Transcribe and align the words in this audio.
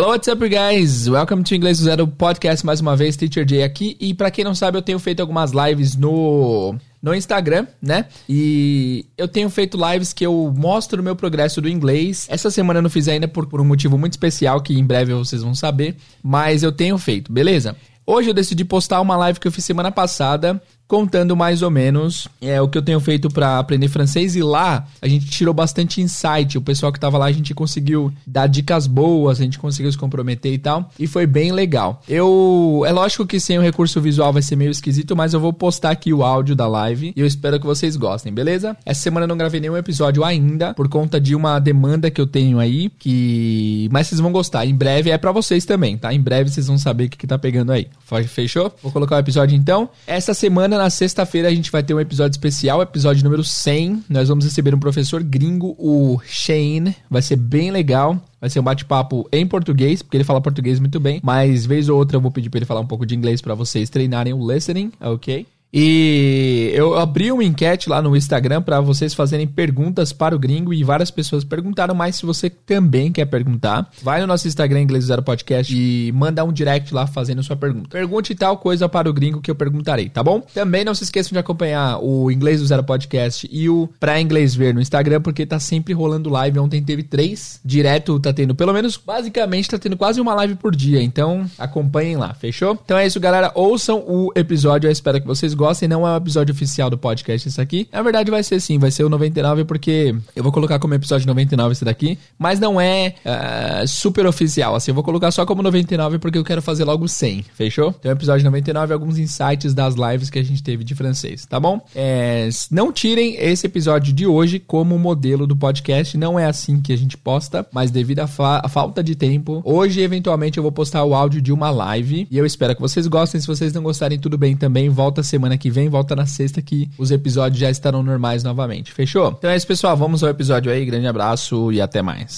Hello, 0.00 0.12
what's 0.12 0.28
up, 0.28 0.40
guys? 0.48 1.10
Welcome 1.10 1.44
to 1.44 1.54
Inglês 1.54 1.76
do 1.76 1.84
Zero 1.84 2.08
Podcast 2.08 2.64
mais 2.64 2.80
uma 2.80 2.96
vez, 2.96 3.18
Teacher 3.18 3.46
Jay 3.46 3.62
aqui. 3.62 3.98
E 4.00 4.14
para 4.14 4.30
quem 4.30 4.42
não 4.42 4.54
sabe, 4.54 4.78
eu 4.78 4.80
tenho 4.80 4.98
feito 4.98 5.20
algumas 5.20 5.52
lives 5.52 5.94
no 5.94 6.74
no 7.02 7.14
Instagram, 7.14 7.66
né? 7.82 8.06
E 8.26 9.04
eu 9.18 9.28
tenho 9.28 9.50
feito 9.50 9.76
lives 9.76 10.14
que 10.14 10.24
eu 10.24 10.54
mostro 10.56 11.02
o 11.02 11.04
meu 11.04 11.14
progresso 11.14 11.60
do 11.60 11.68
inglês. 11.68 12.26
Essa 12.30 12.50
semana 12.50 12.78
eu 12.78 12.82
não 12.82 12.88
fiz 12.88 13.08
ainda 13.08 13.28
por, 13.28 13.46
por 13.46 13.60
um 13.60 13.64
motivo 13.64 13.98
muito 13.98 14.14
especial 14.14 14.62
que 14.62 14.72
em 14.72 14.82
breve 14.82 15.12
vocês 15.12 15.42
vão 15.42 15.54
saber, 15.54 15.96
mas 16.22 16.62
eu 16.62 16.72
tenho 16.72 16.96
feito, 16.96 17.30
beleza? 17.30 17.76
Hoje 18.06 18.30
eu 18.30 18.34
decidi 18.34 18.64
postar 18.64 19.02
uma 19.02 19.18
live 19.18 19.38
que 19.38 19.48
eu 19.48 19.52
fiz 19.52 19.66
semana 19.66 19.92
passada 19.92 20.62
contando 20.90 21.36
mais 21.36 21.62
ou 21.62 21.70
menos 21.70 22.26
é, 22.42 22.60
o 22.60 22.68
que 22.68 22.76
eu 22.76 22.82
tenho 22.82 22.98
feito 22.98 23.28
para 23.28 23.60
aprender 23.60 23.86
francês 23.86 24.34
e 24.34 24.42
lá 24.42 24.88
a 25.00 25.06
gente 25.06 25.26
tirou 25.26 25.54
bastante 25.54 26.00
insight. 26.00 26.58
O 26.58 26.60
pessoal 26.60 26.92
que 26.92 26.98
tava 26.98 27.16
lá 27.16 27.26
a 27.26 27.32
gente 27.32 27.54
conseguiu 27.54 28.12
dar 28.26 28.48
dicas 28.48 28.88
boas, 28.88 29.38
a 29.38 29.44
gente 29.44 29.56
conseguiu 29.56 29.92
se 29.92 29.96
comprometer 29.96 30.52
e 30.52 30.58
tal, 30.58 30.90
e 30.98 31.06
foi 31.06 31.28
bem 31.28 31.52
legal. 31.52 32.02
Eu 32.08 32.82
é 32.84 32.90
lógico 32.90 33.24
que 33.24 33.38
sem 33.38 33.56
o 33.56 33.62
recurso 33.62 34.00
visual 34.00 34.32
vai 34.32 34.42
ser 34.42 34.56
meio 34.56 34.72
esquisito, 34.72 35.14
mas 35.14 35.32
eu 35.32 35.38
vou 35.38 35.52
postar 35.52 35.90
aqui 35.90 36.12
o 36.12 36.24
áudio 36.24 36.56
da 36.56 36.66
live 36.66 37.12
e 37.14 37.20
eu 37.20 37.26
espero 37.26 37.60
que 37.60 37.66
vocês 37.66 37.94
gostem, 37.94 38.34
beleza? 38.34 38.76
Essa 38.84 39.02
semana 39.02 39.24
eu 39.24 39.28
não 39.28 39.36
gravei 39.36 39.60
nenhum 39.60 39.76
episódio 39.76 40.24
ainda 40.24 40.74
por 40.74 40.88
conta 40.88 41.20
de 41.20 41.36
uma 41.36 41.60
demanda 41.60 42.10
que 42.10 42.20
eu 42.20 42.26
tenho 42.26 42.58
aí, 42.58 42.90
que 42.98 43.88
mas 43.92 44.08
vocês 44.08 44.20
vão 44.20 44.32
gostar. 44.32 44.66
Em 44.66 44.74
breve 44.74 45.10
é 45.10 45.16
para 45.16 45.30
vocês 45.30 45.64
também, 45.64 45.96
tá? 45.96 46.12
Em 46.12 46.20
breve 46.20 46.50
vocês 46.50 46.66
vão 46.66 46.78
saber 46.78 47.04
o 47.04 47.10
que, 47.10 47.16
que 47.16 47.28
tá 47.28 47.38
pegando 47.38 47.70
aí. 47.70 47.86
Fechou? 48.26 48.74
Vou 48.82 48.90
colocar 48.90 49.14
o 49.14 49.20
episódio 49.20 49.56
então. 49.56 49.88
Essa 50.04 50.34
semana 50.34 50.79
na 50.80 50.88
sexta-feira 50.88 51.48
a 51.48 51.54
gente 51.54 51.70
vai 51.70 51.82
ter 51.82 51.92
um 51.92 52.00
episódio 52.00 52.32
especial, 52.32 52.80
episódio 52.80 53.22
número 53.22 53.44
100. 53.44 54.04
Nós 54.08 54.30
vamos 54.30 54.46
receber 54.46 54.74
um 54.74 54.78
professor 54.78 55.22
gringo, 55.22 55.76
o 55.78 56.18
Shane. 56.24 56.96
Vai 57.10 57.20
ser 57.20 57.36
bem 57.36 57.70
legal. 57.70 58.18
Vai 58.40 58.48
ser 58.48 58.60
um 58.60 58.62
bate-papo 58.62 59.28
em 59.30 59.46
português, 59.46 60.00
porque 60.00 60.16
ele 60.16 60.24
fala 60.24 60.40
português 60.40 60.80
muito 60.80 60.98
bem. 60.98 61.20
Mas 61.22 61.66
vez 61.66 61.90
ou 61.90 61.98
outra 61.98 62.16
eu 62.16 62.20
vou 62.20 62.30
pedir 62.30 62.48
para 62.48 62.60
ele 62.60 62.64
falar 62.64 62.80
um 62.80 62.86
pouco 62.86 63.04
de 63.04 63.14
inglês 63.14 63.42
para 63.42 63.54
vocês 63.54 63.90
treinarem 63.90 64.32
o 64.32 64.50
listening, 64.50 64.90
ok? 64.98 65.46
E 65.72 66.70
eu 66.74 66.98
abri 66.98 67.30
uma 67.30 67.44
enquete 67.44 67.88
lá 67.88 68.02
no 68.02 68.16
Instagram 68.16 68.60
para 68.60 68.80
vocês 68.80 69.14
fazerem 69.14 69.46
perguntas 69.46 70.12
para 70.12 70.34
o 70.34 70.38
gringo 70.38 70.74
e 70.74 70.82
várias 70.82 71.10
pessoas 71.10 71.44
perguntaram, 71.44 71.94
mas 71.94 72.16
se 72.16 72.26
você 72.26 72.50
também 72.50 73.12
quer 73.12 73.26
perguntar, 73.26 73.88
vai 74.02 74.20
no 74.20 74.26
nosso 74.26 74.48
Instagram 74.48 74.80
Inglês 74.80 75.04
Zero 75.04 75.22
Podcast 75.22 75.72
e 75.74 76.10
manda 76.12 76.44
um 76.44 76.52
direct 76.52 76.92
lá 76.92 77.06
fazendo 77.06 77.42
sua 77.42 77.56
pergunta. 77.56 77.90
Pergunte 77.90 78.34
tal 78.34 78.56
coisa 78.58 78.88
para 78.88 79.08
o 79.08 79.12
gringo 79.12 79.40
que 79.40 79.50
eu 79.50 79.54
perguntarei, 79.54 80.08
tá 80.08 80.22
bom? 80.22 80.40
Também 80.52 80.84
não 80.84 80.94
se 80.94 81.04
esqueçam 81.04 81.32
de 81.32 81.38
acompanhar 81.38 81.98
o 82.02 82.30
Inglês 82.30 82.60
do 82.60 82.66
Zero 82.66 82.82
Podcast 82.82 83.48
e 83.50 83.68
o 83.68 83.88
Pra 84.00 84.20
Inglês 84.20 84.54
Ver 84.54 84.74
no 84.74 84.80
Instagram, 84.80 85.20
porque 85.20 85.46
tá 85.46 85.60
sempre 85.60 85.92
rolando 85.92 86.30
live. 86.30 86.58
Ontem 86.58 86.82
teve 86.82 87.04
três, 87.04 87.60
direto 87.64 88.18
tá 88.18 88.32
tendo, 88.32 88.54
pelo 88.54 88.72
menos 88.72 88.96
basicamente 88.96 89.68
tá 89.68 89.78
tendo 89.78 89.96
quase 89.96 90.20
uma 90.20 90.34
live 90.34 90.56
por 90.56 90.74
dia, 90.74 91.00
então 91.00 91.48
acompanhem 91.56 92.16
lá, 92.16 92.34
fechou? 92.34 92.78
Então 92.84 92.98
é 92.98 93.06
isso, 93.06 93.20
galera. 93.20 93.52
Ouçam 93.54 94.02
o 94.06 94.32
episódio, 94.34 94.88
eu 94.88 94.92
espero 94.92 95.20
que 95.20 95.26
vocês 95.26 95.54
gostem. 95.60 95.88
Não 95.88 96.06
é 96.06 96.12
o 96.12 96.16
episódio 96.16 96.52
oficial 96.52 96.90
do 96.90 96.98
podcast 96.98 97.46
esse 97.46 97.60
aqui. 97.60 97.88
Na 97.92 98.02
verdade, 98.02 98.30
vai 98.30 98.42
ser 98.42 98.60
sim, 98.60 98.78
vai 98.78 98.90
ser 98.90 99.04
o 99.04 99.08
99, 99.08 99.64
porque 99.64 100.14
eu 100.34 100.42
vou 100.42 100.50
colocar 100.50 100.78
como 100.78 100.94
episódio 100.94 101.26
99 101.26 101.72
esse 101.72 101.84
daqui. 101.84 102.18
Mas 102.38 102.58
não 102.58 102.80
é 102.80 103.14
uh, 103.24 103.86
super 103.86 104.26
oficial, 104.26 104.74
assim. 104.74 104.90
Eu 104.90 104.94
vou 104.94 105.04
colocar 105.04 105.30
só 105.30 105.44
como 105.44 105.62
99 105.62 106.18
porque 106.18 106.38
eu 106.38 106.44
quero 106.44 106.62
fazer 106.62 106.84
logo 106.84 107.06
100, 107.06 107.44
fechou? 107.54 107.94
Então, 107.98 108.10
episódio 108.10 108.44
99 108.44 108.92
alguns 108.92 109.18
insights 109.18 109.74
das 109.74 109.94
lives 109.94 110.30
que 110.30 110.38
a 110.38 110.42
gente 110.42 110.62
teve 110.62 110.82
de 110.82 110.94
francês, 110.94 111.44
tá 111.46 111.60
bom? 111.60 111.80
É, 111.94 112.48
não 112.70 112.92
tirem 112.92 113.36
esse 113.36 113.66
episódio 113.66 114.12
de 114.12 114.26
hoje 114.26 114.58
como 114.58 114.98
modelo 114.98 115.46
do 115.46 115.54
podcast. 115.54 116.16
Não 116.16 116.38
é 116.38 116.46
assim 116.46 116.80
que 116.80 116.92
a 116.92 116.96
gente 116.96 117.16
posta, 117.16 117.66
mas 117.72 117.90
devido 117.90 118.20
à 118.20 118.26
fa 118.26 118.66
falta 118.68 119.02
de 119.02 119.14
tempo, 119.14 119.60
hoje, 119.64 120.00
eventualmente, 120.00 120.56
eu 120.56 120.62
vou 120.62 120.72
postar 120.72 121.04
o 121.04 121.14
áudio 121.14 121.42
de 121.42 121.52
uma 121.52 121.70
live. 121.70 122.26
E 122.30 122.38
eu 122.38 122.46
espero 122.46 122.74
que 122.74 122.80
vocês 122.80 123.06
gostem. 123.06 123.40
Se 123.40 123.46
vocês 123.46 123.72
não 123.72 123.82
gostarem, 123.82 124.18
tudo 124.18 124.38
bem 124.38 124.56
também. 124.56 124.88
Volta 124.88 125.22
semana 125.22 125.49
que 125.56 125.70
vem 125.70 125.88
volta 125.88 126.16
na 126.16 126.26
sexta 126.26 126.60
que 126.60 126.88
os 126.98 127.10
episódios 127.10 127.60
já 127.60 127.70
estarão 127.70 128.02
normais 128.02 128.42
novamente. 128.42 128.92
Fechou? 128.92 129.34
Então 129.38 129.50
é 129.50 129.56
isso, 129.56 129.66
pessoal. 129.66 129.96
Vamos 129.96 130.22
ao 130.22 130.30
episódio 130.30 130.70
aí. 130.70 130.84
Grande 130.84 131.06
abraço 131.06 131.72
e 131.72 131.80
até 131.80 132.02
mais. 132.02 132.36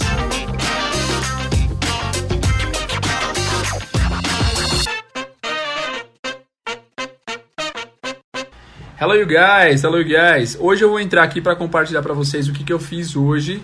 Hello 9.03 9.17
you 9.17 9.27
guys, 9.27 9.83
hello 9.83 9.99
you 9.99 10.05
guys. 10.05 10.57
Hoje 10.61 10.85
eu 10.85 10.89
vou 10.89 11.01
entrar 11.01 11.25
aqui 11.25 11.41
para 11.41 11.57
compartilhar 11.57 12.03
para 12.03 12.15
vocês 12.15 12.49
o 12.49 12.53
que, 12.53 12.63
que 12.63 12.73
eu 12.73 12.79
fiz 12.79 13.17
hoje. 13.17 13.61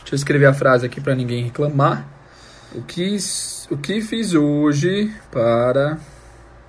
Deixa 0.00 0.14
eu 0.14 0.16
escrever 0.16 0.44
a 0.44 0.52
frase 0.52 0.84
aqui 0.84 1.00
para 1.00 1.14
ninguém 1.14 1.44
reclamar. 1.44 2.06
O 2.74 2.82
que, 2.82 3.16
o 3.70 3.78
que 3.78 4.02
fiz 4.02 4.34
hoje 4.34 5.10
para 5.30 5.98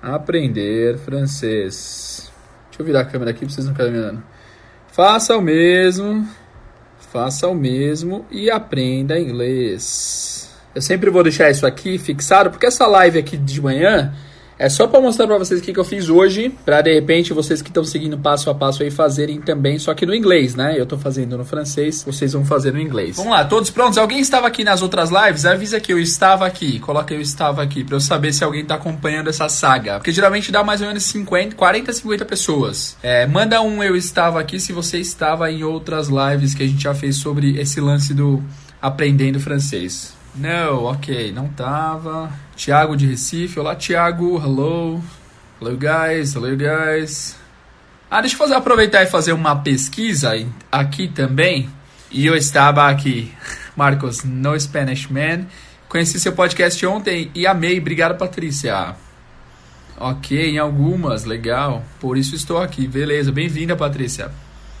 aprender 0.02 0.96
francês? 0.96 2.23
Deixa 2.74 2.82
eu 2.82 2.86
virar 2.86 3.02
a 3.02 3.04
câmera 3.04 3.30
aqui 3.30 3.46
pra 3.46 3.54
vocês 3.54 3.66
não 3.66 3.72
ficarem 3.72 3.92
me 3.92 4.18
Faça 4.88 5.36
o 5.36 5.40
mesmo, 5.40 6.28
faça 6.98 7.46
o 7.46 7.54
mesmo 7.54 8.26
e 8.32 8.50
aprenda 8.50 9.16
inglês. 9.16 10.52
Eu 10.74 10.82
sempre 10.82 11.08
vou 11.08 11.22
deixar 11.22 11.48
isso 11.48 11.64
aqui 11.64 11.98
fixado, 11.98 12.50
porque 12.50 12.66
essa 12.66 12.84
live 12.88 13.16
aqui 13.16 13.36
de 13.36 13.62
manhã 13.62 14.12
é 14.58 14.68
só 14.68 14.86
para 14.86 15.00
mostrar 15.00 15.26
para 15.26 15.38
vocês 15.38 15.60
o 15.60 15.62
que, 15.62 15.72
que 15.72 15.80
eu 15.80 15.84
fiz 15.84 16.08
hoje, 16.08 16.54
para 16.64 16.80
de 16.80 16.94
repente 16.94 17.32
vocês 17.32 17.60
que 17.60 17.70
estão 17.70 17.84
seguindo 17.84 18.16
passo 18.18 18.48
a 18.50 18.54
passo 18.54 18.82
aí 18.82 18.90
fazerem 18.90 19.40
também, 19.40 19.78
só 19.78 19.92
que 19.94 20.06
no 20.06 20.14
inglês, 20.14 20.54
né? 20.54 20.78
Eu 20.78 20.86
tô 20.86 20.96
fazendo 20.96 21.36
no 21.36 21.44
francês, 21.44 22.04
vocês 22.04 22.32
vão 22.32 22.44
fazer 22.44 22.72
no 22.72 22.80
inglês. 22.80 23.16
Vamos 23.16 23.32
lá, 23.32 23.44
todos 23.44 23.70
prontos? 23.70 23.98
Alguém 23.98 24.20
estava 24.20 24.46
aqui 24.46 24.62
nas 24.62 24.82
outras 24.82 25.10
lives? 25.10 25.44
Avisa 25.44 25.80
que 25.80 25.92
eu 25.92 25.98
estava 25.98 26.46
aqui. 26.46 26.78
Coloca 26.78 27.12
eu 27.12 27.20
estava 27.20 27.62
aqui 27.62 27.82
para 27.82 27.96
eu 27.96 28.00
saber 28.00 28.32
se 28.32 28.44
alguém 28.44 28.64
tá 28.64 28.76
acompanhando 28.76 29.28
essa 29.28 29.48
saga, 29.48 29.98
porque 29.98 30.12
geralmente 30.12 30.52
dá 30.52 30.62
mais 30.62 30.80
ou 30.80 30.86
menos 30.86 31.02
50, 31.04 31.56
40, 31.56 31.92
50 31.92 32.24
pessoas. 32.24 32.96
É, 33.02 33.26
manda 33.26 33.60
um 33.60 33.82
eu 33.82 33.96
estava 33.96 34.40
aqui 34.40 34.60
se 34.60 34.72
você 34.72 34.98
estava 34.98 35.50
em 35.50 35.64
outras 35.64 36.08
lives 36.08 36.54
que 36.54 36.62
a 36.62 36.66
gente 36.66 36.82
já 36.82 36.94
fez 36.94 37.16
sobre 37.16 37.58
esse 37.58 37.80
lance 37.80 38.14
do 38.14 38.42
aprendendo 38.80 39.40
francês. 39.40 40.14
Não, 40.34 40.84
ok, 40.84 41.32
não 41.32 41.48
tava. 41.48 42.30
Tiago 42.56 42.96
de 42.96 43.06
Recife. 43.06 43.58
Olá, 43.58 43.74
Tiago. 43.74 44.38
Hello. 44.38 45.02
Hello, 45.60 45.76
guys. 45.76 46.34
Hello, 46.34 46.56
guys. 46.56 47.36
Ah, 48.10 48.20
deixa 48.20 48.36
eu 48.36 48.38
fazer, 48.38 48.54
aproveitar 48.54 49.02
e 49.02 49.06
fazer 49.06 49.32
uma 49.32 49.56
pesquisa 49.56 50.32
aqui 50.70 51.08
também. 51.08 51.68
E 52.10 52.26
eu 52.26 52.36
estava 52.36 52.88
aqui, 52.88 53.32
Marcos, 53.74 54.22
no 54.22 54.58
Spanish 54.58 55.08
Man. 55.08 55.46
Conheci 55.88 56.20
seu 56.20 56.32
podcast 56.32 56.84
ontem 56.86 57.30
e 57.34 57.46
amei. 57.46 57.78
Obrigado, 57.78 58.16
Patrícia. 58.16 58.94
Ok, 59.98 60.50
em 60.50 60.58
algumas, 60.58 61.24
legal. 61.24 61.84
Por 62.00 62.16
isso 62.16 62.34
estou 62.34 62.58
aqui. 62.58 62.86
Beleza, 62.86 63.32
bem-vinda, 63.32 63.76
Patrícia. 63.76 64.30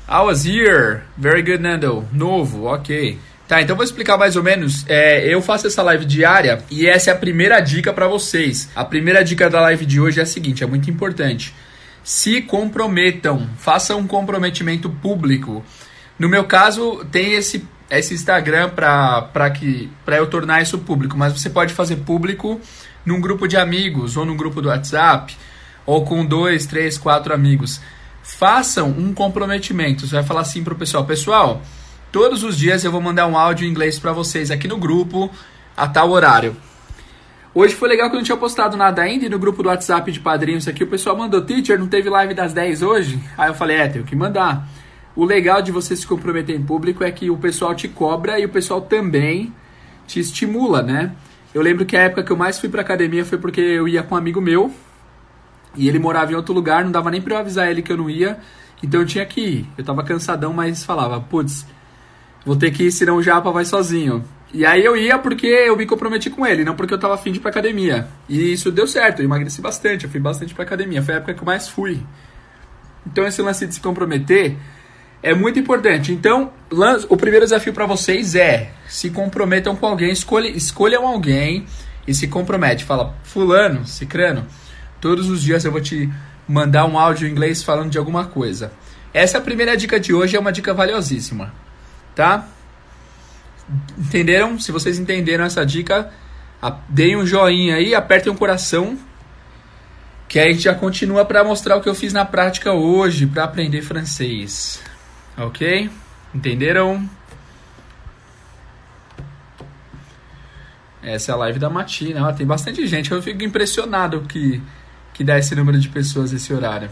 I 0.08 0.20
was 0.22 0.44
here. 0.44 1.02
Very 1.16 1.42
good, 1.42 1.58
Nando. 1.62 2.06
Novo, 2.12 2.66
ok. 2.66 3.18
Tá, 3.46 3.60
então 3.60 3.76
vou 3.76 3.84
explicar 3.84 4.16
mais 4.16 4.36
ou 4.36 4.42
menos. 4.42 4.84
É, 4.88 5.26
eu 5.26 5.42
faço 5.42 5.66
essa 5.66 5.82
live 5.82 6.04
diária 6.06 6.64
e 6.70 6.86
essa 6.86 7.10
é 7.10 7.12
a 7.12 7.16
primeira 7.16 7.60
dica 7.60 7.92
para 7.92 8.08
vocês. 8.08 8.70
A 8.74 8.84
primeira 8.84 9.22
dica 9.22 9.50
da 9.50 9.60
live 9.60 9.84
de 9.84 10.00
hoje 10.00 10.18
é 10.18 10.22
a 10.22 10.26
seguinte: 10.26 10.64
é 10.64 10.66
muito 10.66 10.90
importante. 10.90 11.54
Se 12.02 12.40
comprometam, 12.40 13.48
façam 13.58 13.98
um 13.98 14.06
comprometimento 14.06 14.88
público. 14.88 15.64
No 16.18 16.28
meu 16.28 16.44
caso, 16.44 17.04
tem 17.10 17.34
esse, 17.34 17.66
esse 17.90 18.14
Instagram 18.14 18.70
para 18.70 19.50
que 19.50 19.90
para 20.04 20.16
eu 20.16 20.26
tornar 20.26 20.62
isso 20.62 20.78
público, 20.78 21.16
mas 21.16 21.32
você 21.32 21.50
pode 21.50 21.74
fazer 21.74 21.96
público 21.96 22.60
num 23.04 23.20
grupo 23.20 23.46
de 23.46 23.56
amigos 23.56 24.16
ou 24.16 24.24
num 24.24 24.36
grupo 24.36 24.62
do 24.62 24.68
WhatsApp 24.68 25.36
ou 25.84 26.04
com 26.04 26.24
dois, 26.24 26.66
três, 26.66 26.96
quatro 26.96 27.34
amigos. 27.34 27.80
Façam 28.22 28.88
um 28.88 29.12
comprometimento. 29.12 30.06
Você 30.06 30.14
vai 30.14 30.24
falar 30.24 30.40
assim 30.40 30.64
pro 30.64 30.74
pessoal, 30.74 31.04
pessoal. 31.04 31.62
Todos 32.14 32.44
os 32.44 32.56
dias 32.56 32.84
eu 32.84 32.92
vou 32.92 33.00
mandar 33.00 33.26
um 33.26 33.36
áudio 33.36 33.66
em 33.66 33.70
inglês 33.70 33.98
para 33.98 34.12
vocês 34.12 34.52
aqui 34.52 34.68
no 34.68 34.78
grupo 34.78 35.28
a 35.76 35.88
tal 35.88 36.12
horário. 36.12 36.56
Hoje 37.52 37.74
foi 37.74 37.88
legal 37.88 38.08
que 38.08 38.14
eu 38.14 38.18
não 38.18 38.24
tinha 38.24 38.36
postado 38.36 38.76
nada 38.76 39.02
ainda 39.02 39.26
e 39.26 39.28
no 39.28 39.36
grupo 39.36 39.64
do 39.64 39.68
WhatsApp 39.68 40.12
de 40.12 40.20
padrinhos 40.20 40.68
aqui 40.68 40.84
o 40.84 40.86
pessoal 40.86 41.16
mandou, 41.16 41.42
teacher, 41.42 41.76
não 41.76 41.88
teve 41.88 42.08
live 42.08 42.32
das 42.32 42.52
10 42.52 42.82
hoje? 42.82 43.18
Aí 43.36 43.50
eu 43.50 43.54
falei, 43.54 43.78
é, 43.78 43.88
tenho 43.88 44.04
que 44.04 44.14
mandar. 44.14 44.64
O 45.16 45.24
legal 45.24 45.60
de 45.60 45.72
você 45.72 45.96
se 45.96 46.06
comprometer 46.06 46.54
em 46.54 46.62
público 46.62 47.02
é 47.02 47.10
que 47.10 47.28
o 47.30 47.36
pessoal 47.36 47.74
te 47.74 47.88
cobra 47.88 48.38
e 48.38 48.44
o 48.44 48.48
pessoal 48.48 48.80
também 48.80 49.52
te 50.06 50.20
estimula, 50.20 50.82
né? 50.82 51.10
Eu 51.52 51.62
lembro 51.62 51.84
que 51.84 51.96
a 51.96 52.02
época 52.02 52.22
que 52.22 52.30
eu 52.30 52.36
mais 52.36 52.60
fui 52.60 52.68
pra 52.68 52.82
academia 52.82 53.24
foi 53.24 53.38
porque 53.38 53.60
eu 53.60 53.88
ia 53.88 54.04
com 54.04 54.14
um 54.14 54.18
amigo 54.18 54.40
meu 54.40 54.72
e 55.74 55.88
ele 55.88 55.98
morava 55.98 56.30
em 56.30 56.36
outro 56.36 56.54
lugar, 56.54 56.84
não 56.84 56.92
dava 56.92 57.10
nem 57.10 57.20
pra 57.20 57.34
eu 57.34 57.38
avisar 57.40 57.68
ele 57.68 57.82
que 57.82 57.90
eu 57.90 57.96
não 57.96 58.08
ia, 58.08 58.38
então 58.80 59.00
eu 59.00 59.06
tinha 59.06 59.26
que 59.26 59.40
ir. 59.40 59.68
Eu 59.76 59.82
tava 59.82 60.04
cansadão, 60.04 60.52
mas 60.52 60.84
falava, 60.84 61.20
putz, 61.20 61.66
Vou 62.44 62.56
ter 62.56 62.70
que 62.70 62.84
ir, 62.84 62.92
senão 62.92 63.16
o 63.16 63.22
Japa 63.22 63.50
vai 63.50 63.64
sozinho. 63.64 64.24
E 64.52 64.64
aí 64.64 64.84
eu 64.84 64.96
ia 64.96 65.18
porque 65.18 65.46
eu 65.46 65.76
me 65.76 65.86
comprometi 65.86 66.30
com 66.30 66.46
ele, 66.46 66.64
não 66.64 66.76
porque 66.76 66.94
eu 66.94 66.98
tava 66.98 67.14
afim 67.14 67.32
de 67.32 67.38
ir 67.38 67.40
pra 67.40 67.50
academia. 67.50 68.06
E 68.28 68.52
isso 68.52 68.70
deu 68.70 68.86
certo, 68.86 69.20
eu 69.20 69.24
emagreci 69.24 69.60
bastante, 69.60 70.04
eu 70.04 70.10
fui 70.10 70.20
bastante 70.20 70.54
pra 70.54 70.62
academia. 70.62 71.02
Foi 71.02 71.14
a 71.14 71.16
época 71.16 71.34
que 71.34 71.40
eu 71.40 71.46
mais 71.46 71.68
fui. 71.68 72.00
Então 73.06 73.26
esse 73.26 73.42
lance 73.42 73.66
de 73.66 73.74
se 73.74 73.80
comprometer 73.80 74.56
é 75.22 75.34
muito 75.34 75.58
importante. 75.58 76.12
Então, 76.12 76.52
o 77.08 77.16
primeiro 77.16 77.46
desafio 77.46 77.72
para 77.72 77.86
vocês 77.86 78.34
é 78.34 78.70
se 78.86 79.08
comprometam 79.08 79.74
com 79.74 79.86
alguém, 79.86 80.10
escolha, 80.10 80.48
escolham 80.48 81.06
alguém 81.06 81.64
e 82.06 82.14
se 82.14 82.28
compromete. 82.28 82.84
Fala, 82.84 83.16
fulano, 83.24 83.86
cicrano, 83.86 84.46
todos 85.00 85.30
os 85.30 85.42
dias 85.42 85.64
eu 85.64 85.72
vou 85.72 85.80
te 85.80 86.10
mandar 86.46 86.84
um 86.84 86.98
áudio 86.98 87.26
em 87.26 87.30
inglês 87.30 87.62
falando 87.62 87.90
de 87.90 87.96
alguma 87.96 88.26
coisa. 88.26 88.70
Essa 89.14 89.38
é 89.38 89.40
primeira 89.40 89.76
dica 89.76 89.98
de 89.98 90.12
hoje, 90.12 90.36
é 90.36 90.40
uma 90.40 90.52
dica 90.52 90.74
valiosíssima, 90.74 91.54
tá? 92.14 92.46
Entenderam? 93.98 94.58
Se 94.58 94.70
vocês 94.70 94.98
entenderam 94.98 95.44
essa 95.44 95.64
dica, 95.64 96.12
deem 96.88 97.16
um 97.16 97.26
joinha 97.26 97.76
aí, 97.76 97.94
apertem 97.94 98.32
um 98.32 98.36
coração, 98.36 98.98
que 100.28 100.38
aí 100.38 100.48
a 100.48 100.52
gente 100.52 100.64
já 100.64 100.74
continua 100.74 101.24
para 101.24 101.44
mostrar 101.44 101.76
o 101.76 101.80
que 101.80 101.88
eu 101.88 101.94
fiz 101.94 102.12
na 102.12 102.24
prática 102.24 102.72
hoje 102.72 103.26
para 103.26 103.44
aprender 103.44 103.82
francês. 103.82 104.82
Ok? 105.36 105.90
Entenderam? 106.34 107.08
Essa 111.02 111.32
é 111.32 111.34
a 111.34 111.36
live 111.36 111.58
da 111.58 111.68
Matina. 111.68 112.32
Tem 112.32 112.46
bastante 112.46 112.86
gente. 112.86 113.12
Eu 113.12 113.22
fico 113.22 113.42
impressionado 113.42 114.22
que, 114.22 114.62
que 115.12 115.22
dá 115.22 115.38
esse 115.38 115.54
número 115.54 115.78
de 115.78 115.88
pessoas 115.88 116.32
esse 116.32 116.52
horário. 116.52 116.90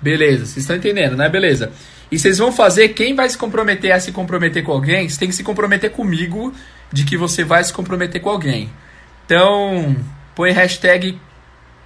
Beleza, 0.00 0.46
vocês 0.46 0.58
estão 0.58 0.76
entendendo, 0.76 1.16
né? 1.16 1.28
Beleza. 1.28 1.72
E 2.10 2.18
vocês 2.18 2.38
vão 2.38 2.50
fazer, 2.50 2.88
quem 2.90 3.14
vai 3.14 3.28
se 3.28 3.36
comprometer 3.36 3.92
a 3.92 4.00
se 4.00 4.12
comprometer 4.12 4.62
com 4.62 4.72
alguém, 4.72 5.08
você 5.08 5.18
tem 5.18 5.28
que 5.28 5.34
se 5.34 5.44
comprometer 5.44 5.90
comigo 5.90 6.52
de 6.90 7.04
que 7.04 7.16
você 7.16 7.44
vai 7.44 7.62
se 7.62 7.72
comprometer 7.72 8.20
com 8.20 8.30
alguém. 8.30 8.70
Então, 9.26 9.94
põe 10.34 10.52
hashtag 10.52 11.20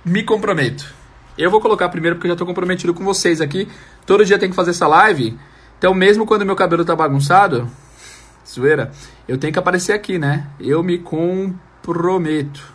me 0.05 0.23
comprometo. 0.23 0.95
Eu 1.37 1.51
vou 1.51 1.61
colocar 1.61 1.89
primeiro 1.89 2.17
porque 2.17 2.27
eu 2.27 2.31
já 2.31 2.35
estou 2.35 2.47
comprometido 2.47 2.95
com 2.95 3.05
vocês 3.05 3.41
aqui. 3.41 3.69
Todo 4.07 4.25
dia 4.25 4.39
tem 4.39 4.51
que 4.51 4.55
fazer 4.55 4.71
essa 4.71 4.87
live. 4.87 5.37
Então, 5.79 5.93
mesmo 5.93 6.25
quando 6.25 6.47
meu 6.47 6.55
cabelo 6.55 6.85
tá 6.85 6.95
bagunçado, 6.95 7.69
zoeira, 8.47 8.93
eu 9.27 9.39
tenho 9.39 9.53
que 9.53 9.59
aparecer 9.59 9.93
aqui, 9.93 10.19
né? 10.19 10.47
Eu 10.61 10.83
me 10.83 10.99
comprometo. 10.99 12.73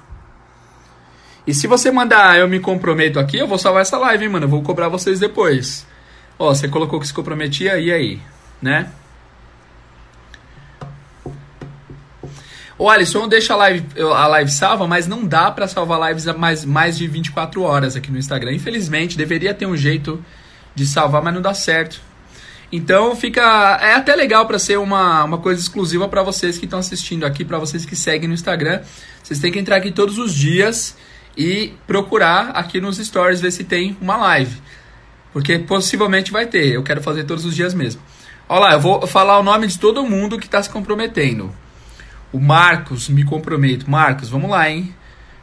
E 1.46 1.54
se 1.54 1.66
você 1.66 1.90
mandar 1.92 2.38
eu 2.38 2.48
me 2.50 2.60
comprometo 2.60 3.20
aqui, 3.20 3.38
eu 3.38 3.48
vou 3.48 3.58
salvar 3.58 3.84
essa 3.84 3.98
live, 3.98 4.26
hein, 4.26 4.32
mano? 4.32 4.46
Eu 4.46 4.50
vou 4.50 4.62
cobrar 4.62 4.90
vocês 4.90 5.20
depois. 5.20 5.88
Ó, 6.40 6.54
você 6.54 6.68
colocou 6.68 7.00
que 7.00 7.08
se 7.08 7.14
comprometia, 7.14 7.80
e 7.80 7.92
aí? 7.92 8.22
Né? 8.62 8.92
O 12.80 12.90
Alisson 12.90 13.28
deixa 13.28 13.54
a 13.54 13.58
live, 13.58 13.86
a 14.00 14.28
live 14.28 14.52
salva, 14.52 14.88
mas 14.88 15.08
não 15.08 15.26
dá 15.26 15.50
para 15.50 15.68
salvar 15.68 16.10
lives 16.10 16.28
a 16.28 16.34
mais, 16.34 16.64
mais 16.64 16.96
de 16.96 17.08
24 17.08 17.64
horas 17.64 17.96
aqui 17.96 18.12
no 18.12 18.20
Instagram. 18.20 18.54
Infelizmente, 18.54 19.18
deveria 19.18 19.54
ter 19.54 19.66
um 19.66 19.76
jeito 19.76 20.24
de 20.76 20.86
salvar, 20.86 21.24
mas 21.24 21.34
não 21.34 21.42
dá 21.42 21.56
certo. 21.56 22.00
Então 22.72 23.16
fica. 23.16 23.42
É 23.82 23.96
até 23.96 24.16
legal 24.16 24.46
para 24.46 24.60
ser 24.60 24.78
uma, 24.78 25.24
uma 25.24 25.38
coisa 25.40 25.60
exclusiva 25.60 26.08
para 26.08 26.22
vocês 26.22 26.58
que 26.60 26.66
estão 26.66 26.78
assistindo 26.78 27.26
aqui, 27.26 27.44
para 27.44 27.58
vocês 27.58 27.84
que 27.84 27.96
seguem 27.96 28.28
no 28.28 28.36
Instagram. 28.36 28.82
Vocês 29.24 29.40
têm 29.40 29.52
que 29.52 29.58
entrar 29.58 29.78
aqui 29.78 29.90
todos 29.90 30.20
os 30.20 30.36
dias 30.36 30.96
e 31.36 31.74
procurar 31.88 32.50
aqui 32.50 32.80
nos 32.80 32.98
stories 32.98 33.42
ver 33.42 33.52
se 33.52 33.64
tem 33.64 33.98
uma 34.00 34.18
live. 34.18 34.62
Porque 35.38 35.60
possivelmente 35.60 36.32
vai 36.32 36.48
ter. 36.48 36.74
Eu 36.74 36.82
quero 36.82 37.00
fazer 37.00 37.24
todos 37.24 37.46
os 37.46 37.56
dias 37.56 37.72
mesmo. 37.72 38.02
Olha 38.50 38.60
lá, 38.60 38.74
eu 38.74 38.80
vou 38.80 39.06
falar 39.06 39.38
o 39.38 39.44
nome 39.44 39.68
de 39.68 39.78
todo 39.78 40.04
mundo 40.04 40.40
que 40.40 40.48
está 40.48 40.64
se 40.64 40.68
comprometendo. 40.68 41.54
O 42.34 42.40
Marcos, 42.40 43.08
me 43.08 43.24
comprometo. 43.24 43.88
Marcos, 43.88 44.30
vamos 44.30 44.50
lá, 44.50 44.68
hein? 44.68 44.96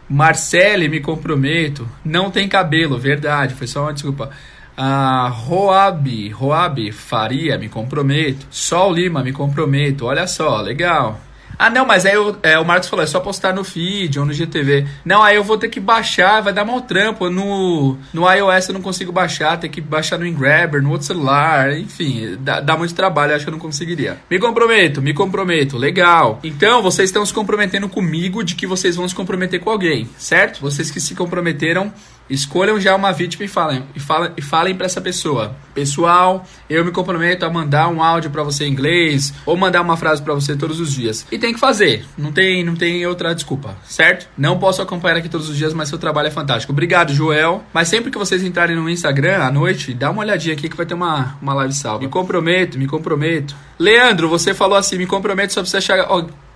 Marcele, 0.08 0.88
me 0.88 0.99
comprometo. 0.99 1.88
Não 2.05 2.29
tem 2.29 2.49
cabelo, 2.49 2.99
verdade, 2.99 3.55
foi 3.55 3.69
só 3.69 3.82
uma 3.82 3.93
desculpa. 3.93 4.31
Ah, 4.76 5.29
Roab, 5.32 6.29
Roab 6.31 6.91
Faria, 6.91 7.56
me 7.56 7.69
comprometo. 7.69 8.49
Sol 8.50 8.93
Lima, 8.93 9.23
me 9.23 9.32
comprometo. 9.32 10.06
Olha 10.06 10.26
só, 10.26 10.61
legal. 10.61 11.20
Ah, 11.58 11.70
não, 11.70 11.86
mas 11.86 12.06
aí 12.06 12.14
eu, 12.14 12.36
é, 12.42 12.58
o 12.58 12.64
Marcos 12.64 12.88
falou, 12.88 13.02
é 13.02 13.06
só 13.06 13.20
postar 13.20 13.52
no 13.52 13.64
feed 13.64 14.18
ou 14.18 14.26
no 14.26 14.32
GTV. 14.32 14.86
Não, 15.04 15.22
aí 15.22 15.36
eu 15.36 15.44
vou 15.44 15.58
ter 15.58 15.68
que 15.68 15.80
baixar, 15.80 16.40
vai 16.40 16.52
dar 16.52 16.64
mal 16.64 16.80
trampo. 16.80 17.28
No, 17.30 17.96
no 18.12 18.30
iOS 18.30 18.68
eu 18.68 18.74
não 18.74 18.82
consigo 18.82 19.12
baixar, 19.12 19.58
tem 19.58 19.70
que 19.70 19.80
baixar 19.80 20.18
no 20.18 20.26
Ingrabber, 20.26 20.82
no 20.82 20.90
outro 20.90 21.06
celular, 21.06 21.76
enfim, 21.76 22.36
dá, 22.40 22.60
dá 22.60 22.76
muito 22.76 22.94
trabalho, 22.94 23.34
acho 23.34 23.44
que 23.44 23.50
eu 23.50 23.52
não 23.52 23.58
conseguiria. 23.58 24.18
Me 24.30 24.38
comprometo, 24.38 25.00
me 25.00 25.14
comprometo, 25.14 25.76
legal. 25.76 26.40
Então, 26.42 26.82
vocês 26.82 27.08
estão 27.10 27.24
se 27.24 27.32
comprometendo 27.32 27.88
comigo 27.88 28.42
de 28.42 28.54
que 28.54 28.66
vocês 28.66 28.96
vão 28.96 29.08
se 29.08 29.14
comprometer 29.14 29.60
com 29.60 29.70
alguém, 29.70 30.08
certo? 30.18 30.60
Vocês 30.60 30.90
que 30.90 31.00
se 31.00 31.14
comprometeram 31.14 31.92
Escolham 32.28 32.80
já 32.80 32.96
uma 32.96 33.12
vítima 33.12 33.44
e 33.44 33.48
falem, 33.48 33.84
e 33.94 34.00
falem, 34.00 34.32
e 34.36 34.42
falem 34.42 34.74
para 34.74 34.86
essa 34.86 35.00
pessoa. 35.00 35.54
Pessoal, 35.74 36.46
eu 36.70 36.84
me 36.84 36.90
comprometo 36.90 37.44
a 37.44 37.50
mandar 37.50 37.88
um 37.88 38.02
áudio 38.02 38.30
para 38.30 38.42
você 38.42 38.64
em 38.64 38.72
inglês 38.72 39.34
ou 39.44 39.56
mandar 39.56 39.82
uma 39.82 39.96
frase 39.96 40.22
para 40.22 40.32
você 40.32 40.56
todos 40.56 40.80
os 40.80 40.92
dias. 40.92 41.26
E 41.30 41.38
tem 41.38 41.52
que 41.52 41.60
fazer. 41.60 42.06
Não 42.16 42.32
tem, 42.32 42.64
não 42.64 42.74
tem 42.74 43.06
outra 43.06 43.34
desculpa, 43.34 43.76
certo? 43.84 44.26
Não 44.38 44.58
posso 44.58 44.80
acompanhar 44.80 45.18
aqui 45.18 45.28
todos 45.28 45.50
os 45.50 45.56
dias, 45.56 45.74
mas 45.74 45.88
seu 45.88 45.98
trabalho 45.98 46.28
é 46.28 46.30
fantástico. 46.30 46.72
Obrigado, 46.72 47.12
Joel. 47.12 47.62
Mas 47.74 47.88
sempre 47.88 48.10
que 48.10 48.16
vocês 48.16 48.42
entrarem 48.42 48.74
no 48.74 48.88
Instagram 48.88 49.42
à 49.42 49.50
noite, 49.50 49.92
dá 49.92 50.10
uma 50.10 50.22
olhadinha 50.22 50.54
aqui 50.54 50.68
que 50.68 50.76
vai 50.76 50.86
ter 50.86 50.94
uma, 50.94 51.36
uma 51.42 51.52
live 51.52 51.74
salva. 51.74 52.02
Me 52.02 52.08
comprometo, 52.08 52.78
me 52.78 52.86
comprometo. 52.86 53.54
Leandro, 53.78 54.28
você 54.30 54.54
falou 54.54 54.78
assim, 54.78 54.96
me 54.96 55.06
comprometo 55.06 55.52
só 55.52 55.62
você 55.62 55.76
achar, 55.76 56.06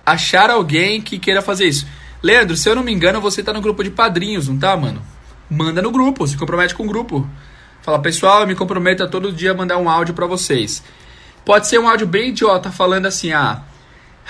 achar 0.07 0.49
alguém 0.49 1.03
que 1.03 1.19
queira 1.19 1.43
fazer 1.43 1.67
isso. 1.67 1.87
Leandro, 2.23 2.57
se 2.57 2.69
eu 2.69 2.75
não 2.75 2.83
me 2.83 2.93
engano, 2.93 3.21
você 3.21 3.43
tá 3.43 3.53
no 3.53 3.61
grupo 3.61 3.85
de 3.85 3.91
padrinhos, 3.91 4.49
não 4.49 4.59
tá, 4.59 4.77
mano? 4.77 5.03
Manda 5.51 5.83
no 5.83 5.91
grupo, 5.91 6.27
se 6.27 6.37
compromete 6.37 6.75
com 6.75 6.85
o 6.85 6.89
grupo. 6.89 7.29
Fala, 7.83 8.01
pessoal, 8.01 8.43
eu 8.43 8.47
me 8.47 8.55
comprometo 8.55 9.03
a 9.03 9.09
todo 9.09 9.33
dia 9.33 9.55
mandar 9.55 9.79
um 9.79 9.89
áudio 9.89 10.15
para 10.15 10.27
vocês. 10.27 10.83
Pode 11.45 11.67
ser 11.67 11.79
um 11.79 11.89
áudio 11.89 12.07
bem 12.07 12.29
idiota, 12.29 12.71
falando 12.71 13.07
assim, 13.07 13.33
ah, 13.33 13.63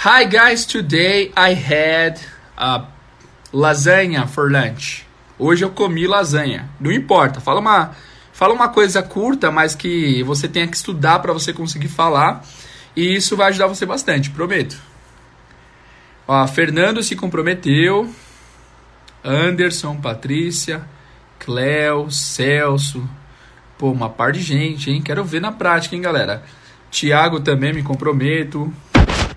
Hi 0.05 0.25
guys, 0.27 0.65
today 0.65 1.33
I 1.37 1.55
had 1.55 2.21
a 2.57 2.87
lasanha 3.53 4.29
for 4.29 4.49
lunch. 4.49 5.05
Hoje 5.37 5.65
eu 5.65 5.71
comi 5.71 6.07
lasanha. 6.07 6.71
Não 6.79 6.93
importa, 6.93 7.41
fala 7.41 7.59
uma, 7.59 7.97
fala 8.33 8.55
uma 8.55 8.69
coisa 8.69 9.03
curta, 9.03 9.51
mas 9.51 9.75
que 9.75 10.23
você 10.23 10.47
tenha 10.47 10.69
que 10.69 10.77
estudar 10.77 11.19
para 11.19 11.33
você 11.33 11.53
conseguir 11.53 11.89
falar. 11.89 12.45
E 12.95 13.17
isso 13.17 13.37
vai 13.37 13.49
ajudar 13.49 13.67
você 13.67 13.85
bastante, 13.85 14.31
prometo. 14.31 14.81
Ó, 16.29 16.47
Fernando 16.47 17.03
se 17.03 17.17
comprometeu. 17.17 18.09
Anderson, 19.25 19.97
Patrícia. 19.97 20.83
Cléo, 21.49 22.11
Celso. 22.11 23.09
Pô, 23.79 23.91
uma 23.91 24.11
par 24.11 24.33
de 24.33 24.41
gente, 24.41 24.91
hein? 24.91 25.01
Quero 25.01 25.25
ver 25.25 25.41
na 25.41 25.51
prática, 25.51 25.97
hein, 25.97 26.03
galera? 26.03 26.43
Tiago 26.91 27.41
também 27.41 27.73
me 27.73 27.83
comprometo. 27.83 28.71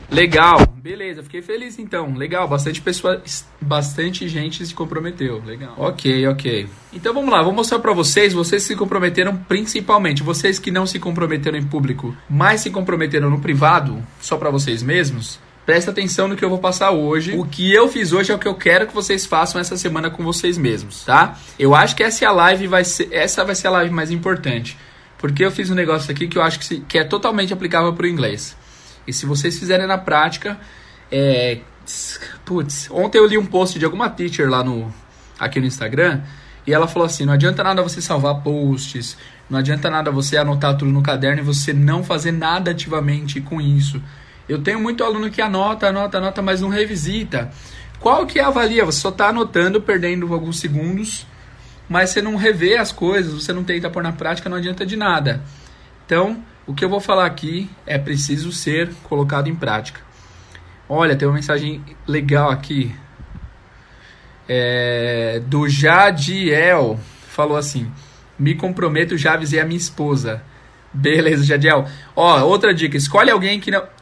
Legal, 0.09 0.57
beleza, 0.75 1.23
fiquei 1.23 1.41
feliz 1.41 1.79
então. 1.79 2.13
Legal, 2.13 2.45
bastante 2.49 2.81
pessoa, 2.81 3.23
bastante 3.61 4.27
gente 4.27 4.65
se 4.65 4.73
comprometeu. 4.73 5.41
Legal. 5.45 5.73
Ok, 5.77 6.27
ok. 6.27 6.67
Então 6.91 7.13
vamos 7.13 7.31
lá, 7.31 7.41
vou 7.41 7.53
mostrar 7.53 7.79
para 7.79 7.93
vocês. 7.93 8.33
Vocês 8.33 8.63
se 8.63 8.75
comprometeram 8.75 9.37
principalmente, 9.47 10.21
vocês 10.21 10.59
que 10.59 10.69
não 10.69 10.85
se 10.85 10.99
comprometeram 10.99 11.57
em 11.57 11.63
público, 11.63 12.13
mas 12.29 12.59
se 12.59 12.69
comprometeram 12.71 13.29
no 13.29 13.39
privado, 13.39 14.03
só 14.19 14.35
para 14.35 14.49
vocês 14.49 14.83
mesmos. 14.83 15.39
Presta 15.65 15.91
atenção 15.91 16.27
no 16.27 16.35
que 16.35 16.43
eu 16.43 16.49
vou 16.49 16.57
passar 16.57 16.91
hoje. 16.91 17.37
O 17.37 17.45
que 17.45 17.71
eu 17.71 17.87
fiz 17.87 18.11
hoje 18.11 18.31
é 18.31 18.35
o 18.35 18.39
que 18.39 18.47
eu 18.47 18.55
quero 18.55 18.87
que 18.87 18.93
vocês 18.93 19.25
façam 19.25 19.61
essa 19.61 19.77
semana 19.77 20.09
com 20.09 20.23
vocês 20.23 20.57
mesmos, 20.57 21.05
tá? 21.05 21.37
Eu 21.57 21.75
acho 21.75 21.95
que 21.95 22.03
essa 22.03 22.25
é 22.25 22.27
a 22.27 22.31
live 22.31 22.67
vai 22.67 22.83
ser, 22.83 23.09
essa 23.11 23.45
vai 23.45 23.53
ser 23.53 23.67
a 23.67 23.71
live 23.71 23.93
mais 23.93 24.09
importante, 24.09 24.77
porque 25.19 25.45
eu 25.45 25.51
fiz 25.51 25.69
um 25.69 25.75
negócio 25.75 26.11
aqui 26.11 26.27
que 26.27 26.37
eu 26.37 26.41
acho 26.41 26.57
que, 26.57 26.65
se, 26.65 26.79
que 26.79 26.97
é 26.97 27.03
totalmente 27.03 27.53
aplicável 27.53 27.93
para 27.93 28.05
o 28.05 28.09
inglês. 28.09 28.57
E 29.05 29.13
se 29.13 29.25
vocês 29.25 29.57
fizerem 29.59 29.85
na 29.85 29.97
prática, 29.97 30.59
é, 31.11 31.59
putz, 32.43 32.89
ontem 32.91 33.19
eu 33.19 33.27
li 33.27 33.37
um 33.37 33.45
post 33.45 33.77
de 33.77 33.85
alguma 33.85 34.09
teacher 34.09 34.49
lá 34.49 34.63
no 34.63 34.91
aqui 35.39 35.59
no 35.59 35.65
Instagram 35.65 36.21
e 36.65 36.73
ela 36.73 36.87
falou 36.87 37.05
assim: 37.05 37.25
não 37.25 37.33
adianta 37.33 37.63
nada 37.63 37.81
você 37.81 38.01
salvar 38.01 38.41
posts, 38.41 39.17
não 39.49 39.59
adianta 39.59 39.89
nada 39.89 40.11
você 40.11 40.37
anotar 40.37 40.75
tudo 40.77 40.91
no 40.91 41.01
caderno 41.01 41.41
e 41.41 41.45
você 41.45 41.73
não 41.73 42.03
fazer 42.03 42.31
nada 42.31 42.71
ativamente 42.71 43.41
com 43.41 43.59
isso. 43.59 44.01
Eu 44.51 44.61
tenho 44.61 44.81
muito 44.81 45.01
aluno 45.01 45.31
que 45.31 45.41
anota, 45.41 45.87
anota, 45.87 46.17
anota, 46.17 46.41
mas 46.41 46.59
não 46.59 46.67
revisita. 46.67 47.49
Qual 48.01 48.27
que 48.27 48.37
é 48.37 48.43
a 48.43 48.47
avalia? 48.47 48.83
Você 48.83 48.99
só 48.99 49.07
está 49.07 49.29
anotando, 49.29 49.81
perdendo 49.81 50.33
alguns 50.33 50.59
segundos, 50.59 51.25
mas 51.87 52.09
você 52.09 52.21
não 52.21 52.35
revê 52.35 52.75
as 52.75 52.91
coisas, 52.91 53.31
você 53.33 53.53
não 53.53 53.63
tenta 53.63 53.89
pôr 53.89 54.03
na 54.03 54.11
prática, 54.11 54.49
não 54.49 54.57
adianta 54.57 54.85
de 54.85 54.97
nada. 54.97 55.41
Então, 56.05 56.43
o 56.67 56.73
que 56.73 56.83
eu 56.83 56.89
vou 56.89 56.99
falar 56.99 57.27
aqui 57.27 57.69
é 57.85 57.97
preciso 57.97 58.51
ser 58.51 58.89
colocado 59.03 59.47
em 59.47 59.55
prática. 59.55 60.01
Olha, 60.89 61.15
tem 61.15 61.25
uma 61.25 61.35
mensagem 61.35 61.81
legal 62.05 62.49
aqui. 62.49 62.93
É, 64.49 65.41
do 65.45 65.69
Jadiel. 65.69 66.99
Falou 67.29 67.55
assim: 67.55 67.89
Me 68.37 68.53
comprometo, 68.53 69.17
já 69.17 69.35
avisei 69.35 69.61
a 69.61 69.65
minha 69.65 69.77
esposa. 69.77 70.43
Beleza, 70.93 71.45
Jadiel. 71.45 71.85
Ó, 72.13 72.41
outra 72.41 72.73
dica: 72.73 72.97
escolhe 72.97 73.31
alguém 73.31 73.57
que 73.57 73.71
não 73.71 74.00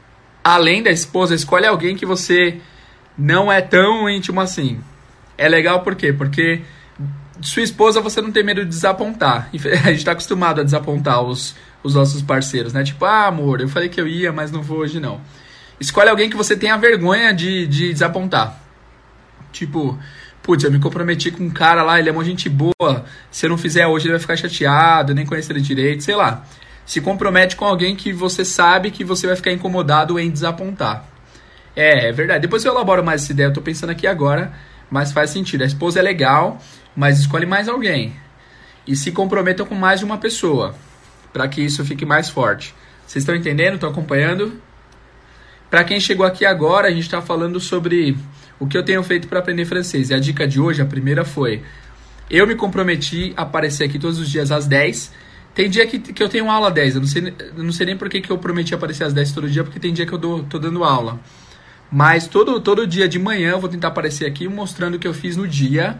além 0.53 0.81
da 0.83 0.89
esposa, 0.89 1.35
escolhe 1.35 1.65
alguém 1.65 1.95
que 1.95 2.05
você 2.05 2.59
não 3.17 3.51
é 3.51 3.61
tão 3.61 4.09
íntimo 4.09 4.39
assim. 4.41 4.79
É 5.37 5.47
legal 5.47 5.81
por 5.81 5.95
quê? 5.95 6.11
Porque 6.11 6.61
sua 7.41 7.63
esposa 7.63 8.01
você 8.01 8.21
não 8.21 8.31
tem 8.31 8.43
medo 8.43 8.63
de 8.63 8.69
desapontar. 8.69 9.49
A 9.85 9.91
gente 9.91 10.05
tá 10.05 10.11
acostumado 10.11 10.61
a 10.61 10.63
desapontar 10.63 11.21
os, 11.21 11.55
os 11.83 11.95
nossos 11.95 12.21
parceiros, 12.21 12.73
né? 12.73 12.83
Tipo, 12.83 13.05
ah, 13.05 13.27
amor, 13.27 13.61
eu 13.61 13.69
falei 13.69 13.89
que 13.89 13.99
eu 13.99 14.07
ia, 14.07 14.31
mas 14.31 14.51
não 14.51 14.61
vou 14.61 14.79
hoje 14.79 14.99
não. 14.99 15.21
Escolhe 15.79 16.09
alguém 16.09 16.29
que 16.29 16.35
você 16.35 16.55
tenha 16.55 16.77
vergonha 16.77 17.33
de, 17.33 17.65
de 17.67 17.93
desapontar. 17.93 18.59
Tipo, 19.51 19.97
putz, 20.43 20.63
eu 20.63 20.71
me 20.71 20.79
comprometi 20.79 21.31
com 21.31 21.43
um 21.43 21.49
cara 21.49 21.83
lá, 21.83 21.99
ele 21.99 22.09
é 22.09 22.11
uma 22.11 22.25
gente 22.25 22.49
boa. 22.49 23.05
Se 23.31 23.45
eu 23.45 23.49
não 23.49 23.57
fizer 23.57 23.87
hoje, 23.87 24.05
ele 24.05 24.13
vai 24.13 24.19
ficar 24.19 24.35
chateado, 24.35 25.13
nem 25.13 25.25
conhecer 25.25 25.53
ele 25.53 25.61
direito, 25.61 26.03
sei 26.03 26.15
lá. 26.15 26.45
Se 26.89 26.99
compromete 26.99 27.55
com 27.55 27.65
alguém 27.65 27.95
que 27.95 28.11
você 28.11 28.43
sabe 28.43 28.89
que 28.89 29.03
você 29.03 29.27
vai 29.27 29.35
ficar 29.35 29.51
incomodado 29.51 30.17
em 30.17 30.27
desapontar. 30.27 31.05
É, 31.75 32.09
é 32.09 32.11
verdade. 32.11 32.41
Depois 32.41 32.65
eu 32.65 32.71
elaboro 32.71 33.03
mais 33.03 33.21
essa 33.21 33.31
ideia, 33.31 33.45
eu 33.45 33.53
tô 33.53 33.61
pensando 33.61 33.91
aqui 33.91 34.07
agora, 34.07 34.53
mas 34.89 35.11
faz 35.11 35.29
sentido. 35.29 35.61
A 35.61 35.67
esposa 35.67 35.99
é 35.99 36.01
legal, 36.01 36.59
mas 36.95 37.19
escolhe 37.19 37.45
mais 37.45 37.69
alguém. 37.69 38.15
E 38.87 38.95
se 38.95 39.11
comprometam 39.11 39.67
com 39.67 39.75
mais 39.75 39.99
de 39.99 40.05
uma 40.07 40.17
pessoa, 40.17 40.73
para 41.31 41.47
que 41.47 41.61
isso 41.61 41.85
fique 41.85 42.07
mais 42.07 42.27
forte. 42.27 42.73
Vocês 43.05 43.21
estão 43.21 43.35
entendendo? 43.35 43.75
Estão 43.75 43.91
acompanhando? 43.91 44.59
Para 45.69 45.83
quem 45.83 45.99
chegou 45.99 46.25
aqui 46.25 46.43
agora, 46.43 46.87
a 46.87 46.91
gente 46.91 47.03
está 47.03 47.21
falando 47.21 47.59
sobre 47.59 48.17
o 48.59 48.65
que 48.65 48.75
eu 48.75 48.83
tenho 48.83 49.03
feito 49.03 49.27
para 49.27 49.37
aprender 49.37 49.65
francês. 49.65 50.09
E 50.09 50.15
a 50.15 50.19
dica 50.19 50.47
de 50.47 50.59
hoje, 50.59 50.81
a 50.81 50.87
primeira 50.87 51.23
foi: 51.23 51.61
eu 52.31 52.47
me 52.47 52.55
comprometi 52.55 53.31
a 53.37 53.43
aparecer 53.43 53.83
aqui 53.83 53.99
todos 53.99 54.17
os 54.17 54.27
dias 54.27 54.51
às 54.51 54.65
10. 54.65 55.28
Tem 55.59 55.69
dia 55.69 55.85
que, 55.85 55.99
que 55.99 56.23
eu 56.23 56.29
tenho 56.29 56.49
aula 56.49 56.69
às 56.69 56.73
10. 56.73 56.95
Eu 56.95 57.01
não 57.01 57.07
sei, 57.09 57.33
não 57.57 57.71
sei 57.73 57.85
nem 57.87 57.97
por 57.97 58.07
que, 58.07 58.21
que 58.21 58.31
eu 58.31 58.37
prometi 58.37 58.73
aparecer 58.73 59.03
às 59.03 59.11
10 59.11 59.33
todo 59.33 59.49
dia, 59.49 59.61
porque 59.61 59.77
tem 59.77 59.91
dia 59.91 60.05
que 60.05 60.13
eu 60.13 60.17
dou, 60.17 60.41
tô 60.43 60.57
dando 60.57 60.85
aula. 60.85 61.19
Mas 61.91 62.27
todo, 62.27 62.61
todo 62.61 62.87
dia 62.87 63.09
de 63.09 63.19
manhã 63.19 63.49
eu 63.51 63.59
vou 63.59 63.69
tentar 63.69 63.89
aparecer 63.89 64.25
aqui 64.25 64.47
mostrando 64.47 64.95
o 64.95 64.99
que 64.99 65.05
eu 65.05 65.13
fiz 65.13 65.35
no 65.35 65.45
dia 65.45 65.99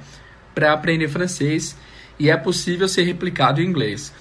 para 0.55 0.71
aprender 0.71 1.09
francês. 1.09 1.75
E 2.17 2.29
é 2.29 2.37
possível 2.37 2.87
ser 2.87 3.03
replicado 3.03 3.61
em 3.61 3.65
inglês. 3.65 4.13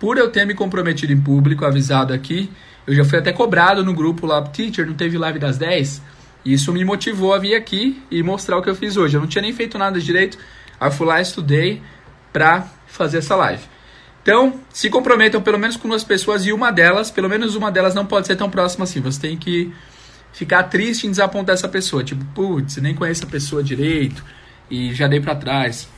Por 0.00 0.18
eu 0.18 0.28
ter 0.28 0.44
me 0.44 0.52
comprometido 0.52 1.12
em 1.12 1.20
público, 1.20 1.64
avisado 1.64 2.12
aqui, 2.12 2.50
eu 2.84 2.92
já 2.92 3.04
fui 3.04 3.20
até 3.20 3.30
cobrado 3.30 3.84
no 3.84 3.94
grupo 3.94 4.26
lá, 4.26 4.42
teacher, 4.42 4.84
não 4.84 4.94
teve 4.94 5.16
live 5.16 5.38
das 5.38 5.58
10? 5.58 6.02
Isso 6.44 6.72
me 6.72 6.84
motivou 6.84 7.32
a 7.32 7.38
vir 7.38 7.54
aqui 7.54 8.02
e 8.10 8.20
mostrar 8.20 8.58
o 8.58 8.62
que 8.62 8.68
eu 8.68 8.74
fiz 8.74 8.96
hoje. 8.96 9.16
Eu 9.16 9.20
não 9.20 9.28
tinha 9.28 9.42
nem 9.42 9.52
feito 9.52 9.78
nada 9.78 10.00
direito, 10.00 10.38
aí 10.80 10.88
eu 10.88 10.92
fui 10.92 11.06
lá 11.06 11.20
e 11.20 11.22
estudei 11.22 11.80
pra 12.32 12.66
fazer 12.88 13.18
essa 13.18 13.36
live. 13.36 13.70
Então, 14.22 14.60
se 14.72 14.88
comprometam 14.88 15.42
pelo 15.42 15.58
menos 15.58 15.76
com 15.76 15.88
duas 15.88 16.04
pessoas 16.04 16.46
e 16.46 16.52
uma 16.52 16.70
delas, 16.70 17.10
pelo 17.10 17.28
menos 17.28 17.56
uma 17.56 17.72
delas 17.72 17.94
não 17.94 18.06
pode 18.06 18.28
ser 18.28 18.36
tão 18.36 18.48
próxima 18.48 18.84
assim. 18.84 19.00
Você 19.00 19.20
tem 19.20 19.36
que 19.36 19.72
ficar 20.32 20.64
triste 20.64 21.06
em 21.06 21.10
desapontar 21.10 21.54
essa 21.54 21.68
pessoa. 21.68 22.04
Tipo, 22.04 22.24
putz, 22.26 22.76
nem 22.76 22.94
conheço 22.94 23.24
a 23.24 23.28
pessoa 23.28 23.62
direito 23.62 24.24
e 24.70 24.94
já 24.94 25.08
dei 25.08 25.20
pra 25.20 25.34
trás. 25.34 25.88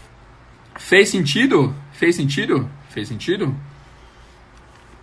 Fez 0.77 1.11
sentido? 1.11 1.75
Fez 1.93 2.17
sentido? 2.17 2.69
Fez 2.89 3.09
sentido? 3.09 3.55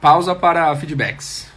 Pausa 0.01 0.33
para 0.33 0.75
feedbacks. 0.75 1.49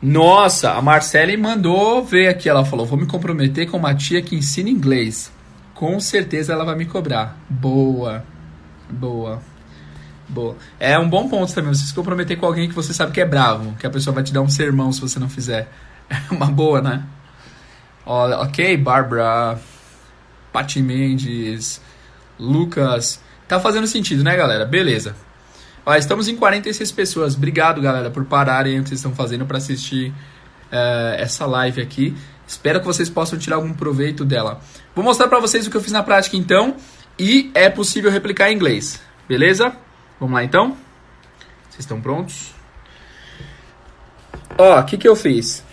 Nossa, 0.00 0.74
a 0.74 0.80
Marcele 0.80 1.36
mandou 1.36 2.04
ver 2.04 2.28
aqui. 2.28 2.48
Ela 2.48 2.64
falou: 2.64 2.86
Vou 2.86 2.98
me 2.98 3.06
comprometer 3.06 3.68
com 3.68 3.76
uma 3.76 3.94
tia 3.94 4.22
que 4.22 4.36
ensina 4.36 4.70
inglês. 4.70 5.32
Com 5.74 5.98
certeza 5.98 6.52
ela 6.52 6.64
vai 6.64 6.76
me 6.76 6.86
cobrar. 6.86 7.36
Boa, 7.50 8.24
boa, 8.90 9.40
boa. 10.28 10.56
É 10.78 10.98
um 10.98 11.08
bom 11.08 11.28
ponto 11.28 11.52
também. 11.54 11.74
Você 11.74 11.86
se 11.86 11.94
comprometer 11.94 12.36
com 12.38 12.46
alguém 12.46 12.68
que 12.68 12.74
você 12.74 12.92
sabe 12.92 13.12
que 13.12 13.20
é 13.20 13.24
bravo, 13.24 13.74
que 13.78 13.86
a 13.86 13.90
pessoa 13.90 14.14
vai 14.14 14.22
te 14.22 14.32
dar 14.32 14.40
um 14.40 14.48
sermão 14.48 14.92
se 14.92 15.00
você 15.00 15.18
não 15.18 15.28
fizer. 15.28 15.68
É 16.10 16.34
uma 16.34 16.46
boa, 16.46 16.80
né? 16.80 17.04
Ok, 18.06 18.78
Barbara, 18.78 19.58
Pati 20.50 20.80
Mendes, 20.80 21.82
Lucas. 22.38 23.20
Tá 23.46 23.60
fazendo 23.60 23.86
sentido, 23.86 24.24
né, 24.24 24.34
galera? 24.34 24.64
Beleza. 24.64 25.14
Ó, 25.84 25.94
estamos 25.94 26.28
em 26.28 26.36
46 26.36 26.92
pessoas. 26.92 27.34
Obrigado, 27.34 27.82
galera, 27.82 28.10
por 28.10 28.24
pararem 28.24 28.80
o 28.80 28.82
que 28.82 28.88
vocês 28.88 29.00
estão 29.00 29.14
fazendo 29.14 29.44
para 29.44 29.58
assistir 29.58 30.10
uh, 30.72 31.14
essa 31.18 31.44
live 31.44 31.82
aqui. 31.82 32.16
Espero 32.46 32.80
que 32.80 32.86
vocês 32.86 33.10
possam 33.10 33.38
tirar 33.38 33.56
algum 33.56 33.74
proveito 33.74 34.24
dela. 34.24 34.60
Vou 34.94 35.04
mostrar 35.04 35.28
para 35.28 35.38
vocês 35.40 35.66
o 35.66 35.70
que 35.70 35.76
eu 35.76 35.80
fiz 35.82 35.92
na 35.92 36.02
prática 36.02 36.36
então 36.36 36.76
e 37.18 37.50
é 37.54 37.68
possível 37.68 38.10
replicar 38.10 38.50
em 38.50 38.54
inglês. 38.54 39.00
Beleza? 39.28 39.72
Vamos 40.20 40.34
lá 40.34 40.44
então? 40.44 40.76
Vocês 41.68 41.80
estão 41.80 42.00
prontos? 42.00 42.54
Ó, 44.56 44.78
o 44.78 44.84
que, 44.84 44.96
que 44.96 45.08
eu 45.08 45.14
fiz? 45.14 45.64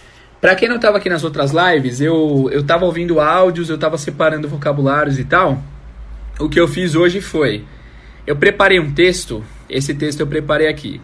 Para 0.42 0.56
quem 0.56 0.70
não 0.70 0.76
estava 0.76 0.98
aqui 0.98 1.10
nas 1.10 1.24
outras 1.24 1.52
lives, 1.52 2.02
eu 2.02 2.50
eu 2.52 2.64
tava 2.64 2.86
ouvindo 2.86 3.20
áudios, 3.20 3.70
eu 3.70 3.76
estava 3.76 3.98
separando 3.98 4.48
vocabulários 4.48 5.18
e 5.18 5.24
tal. 5.24 5.62
O 6.40 6.50
que 6.50 6.60
eu 6.60 6.68
fiz 6.68 6.96
hoje 6.96 7.22
foi 7.22 7.64
eu 8.28 8.36
preparei 8.36 8.80
um 8.80 8.94
texto 8.94 9.44
esse 9.70 9.94
texto 9.94 10.20
eu 10.20 10.28
preparei 10.28 10.68
aqui. 10.68 11.02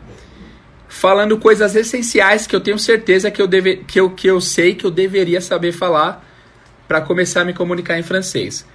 Falando 0.88 1.38
coisas 1.38 1.76
essenciais 1.76 2.46
que 2.46 2.56
eu 2.56 2.62
tenho 2.62 2.78
certeza 2.78 3.32
que 3.32 3.42
eu, 3.42 3.48
deve, 3.48 3.78
que 3.78 4.00
eu, 4.00 4.10
que 4.10 4.28
eu 4.28 4.42
sei 4.42 4.76
que 4.76 4.86
eu 4.86 4.92
deveria 4.92 5.40
saber 5.42 5.72
falar 5.72 6.26
para 6.88 7.02
começar 7.02 7.42
a 7.42 7.46
me 7.46 7.54
comunicar 7.54 7.98
em 7.98 8.04
francês. 8.04 8.66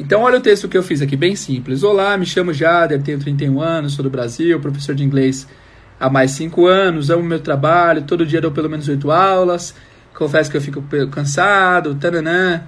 Então, 0.00 0.22
olha 0.22 0.38
o 0.38 0.40
texto 0.40 0.66
que 0.66 0.78
eu 0.78 0.82
fiz 0.82 1.02
aqui, 1.02 1.14
bem 1.14 1.36
simples. 1.36 1.82
Olá, 1.82 2.16
me 2.16 2.24
chamo 2.24 2.54
Jader, 2.54 3.02
tenho 3.02 3.18
31 3.18 3.60
anos, 3.60 3.92
sou 3.92 4.02
do 4.02 4.08
Brasil, 4.08 4.58
professor 4.58 4.94
de 4.94 5.04
inglês 5.04 5.46
há 6.00 6.08
mais 6.08 6.30
de 6.30 6.38
5 6.38 6.66
anos, 6.66 7.10
amo 7.10 7.22
meu 7.22 7.38
trabalho, 7.38 8.00
todo 8.04 8.24
dia 8.24 8.40
dou 8.40 8.50
pelo 8.50 8.70
menos 8.70 8.88
8 8.88 9.10
aulas, 9.10 9.74
confesso 10.14 10.50
que 10.50 10.56
eu 10.56 10.60
fico 10.62 10.82
cansado, 11.10 11.94
tananã. 11.96 12.62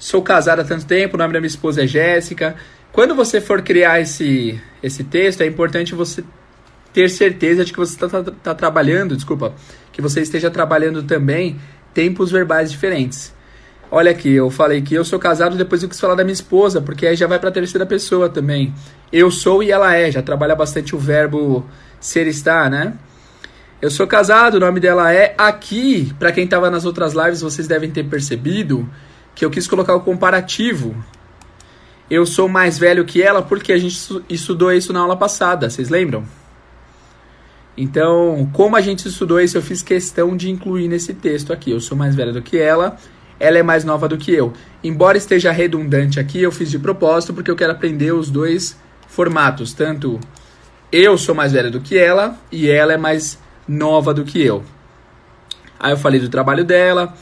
Sou 0.00 0.20
casado 0.20 0.62
há 0.62 0.64
tanto 0.64 0.84
tempo, 0.84 1.14
o 1.14 1.18
nome 1.18 1.32
da 1.32 1.38
minha 1.38 1.46
esposa 1.46 1.84
é 1.84 1.86
Jéssica. 1.86 2.56
Quando 2.90 3.14
você 3.14 3.40
for 3.40 3.62
criar 3.62 4.00
esse, 4.00 4.60
esse 4.82 5.04
texto, 5.04 5.42
é 5.42 5.46
importante 5.46 5.94
você 5.94 6.24
ter 6.92 7.08
certeza 7.08 7.64
de 7.64 7.72
que 7.72 7.78
você 7.78 7.94
está 7.94 8.08
tá, 8.08 8.32
tá 8.32 8.52
trabalhando, 8.52 9.14
desculpa, 9.14 9.54
que 9.92 10.02
você 10.02 10.22
esteja 10.22 10.50
trabalhando 10.50 11.04
também 11.04 11.56
tempos 11.94 12.32
verbais 12.32 12.68
diferentes. 12.72 13.32
Olha 13.96 14.10
aqui, 14.10 14.32
eu 14.32 14.50
falei 14.50 14.82
que 14.82 14.92
eu 14.92 15.04
sou 15.04 15.20
casado, 15.20 15.56
depois 15.56 15.80
eu 15.80 15.88
quis 15.88 16.00
falar 16.00 16.16
da 16.16 16.24
minha 16.24 16.32
esposa, 16.32 16.80
porque 16.80 17.06
aí 17.06 17.14
já 17.14 17.28
vai 17.28 17.38
para 17.38 17.50
a 17.50 17.52
terceira 17.52 17.86
pessoa 17.86 18.28
também. 18.28 18.74
Eu 19.12 19.30
sou 19.30 19.62
e 19.62 19.70
ela 19.70 19.94
é, 19.94 20.10
já 20.10 20.20
trabalha 20.20 20.56
bastante 20.56 20.96
o 20.96 20.98
verbo 20.98 21.64
ser 22.00 22.26
estar, 22.26 22.68
né? 22.68 22.94
Eu 23.80 23.92
sou 23.92 24.04
casado, 24.06 24.54
o 24.56 24.60
nome 24.60 24.80
dela 24.80 25.12
é. 25.12 25.34
Aqui, 25.38 26.12
para 26.18 26.32
quem 26.32 26.44
estava 26.44 26.68
nas 26.70 26.84
outras 26.84 27.12
lives, 27.12 27.40
vocês 27.40 27.68
devem 27.68 27.88
ter 27.88 28.02
percebido 28.02 28.88
que 29.32 29.44
eu 29.44 29.50
quis 29.50 29.68
colocar 29.68 29.94
o 29.94 30.00
comparativo 30.00 30.96
eu 32.10 32.26
sou 32.26 32.48
mais 32.48 32.78
velho 32.78 33.04
que 33.04 33.22
ela 33.22 33.42
porque 33.42 33.72
a 33.72 33.78
gente 33.78 33.96
estudou 34.28 34.72
isso 34.72 34.92
na 34.92 35.00
aula 35.00 35.16
passada, 35.16 35.70
vocês 35.70 35.88
lembram? 35.88 36.24
Então, 37.76 38.48
como 38.52 38.76
a 38.76 38.80
gente 38.80 39.08
estudou 39.08 39.40
isso, 39.40 39.56
eu 39.56 39.62
fiz 39.62 39.82
questão 39.82 40.36
de 40.36 40.50
incluir 40.50 40.86
nesse 40.86 41.12
texto 41.12 41.52
aqui. 41.52 41.72
Eu 41.72 41.80
sou 41.80 41.96
mais 41.96 42.14
velho 42.14 42.32
do 42.32 42.40
que 42.40 42.56
ela, 42.56 42.96
ela 43.38 43.58
é 43.58 43.62
mais 43.62 43.84
nova 43.84 44.08
do 44.08 44.16
que 44.16 44.32
eu. 44.32 44.52
Embora 44.82 45.18
esteja 45.18 45.50
redundante 45.50 46.20
aqui, 46.20 46.42
eu 46.42 46.52
fiz 46.52 46.70
de 46.70 46.78
propósito 46.78 47.34
porque 47.34 47.50
eu 47.50 47.56
quero 47.56 47.72
aprender 47.72 48.12
os 48.12 48.30
dois 48.30 48.76
formatos, 49.06 49.72
tanto 49.72 50.18
eu 50.90 51.18
sou 51.18 51.34
mais 51.34 51.52
velho 51.52 51.70
do 51.70 51.80
que 51.80 51.98
ela 51.98 52.38
e 52.50 52.70
ela 52.70 52.92
é 52.92 52.96
mais 52.96 53.38
nova 53.66 54.14
do 54.14 54.24
que 54.24 54.42
eu. 54.42 54.62
Aí 55.78 55.92
eu 55.92 55.96
falei 55.96 56.20
do 56.20 56.28
trabalho 56.28 56.64
dela, 56.64 57.14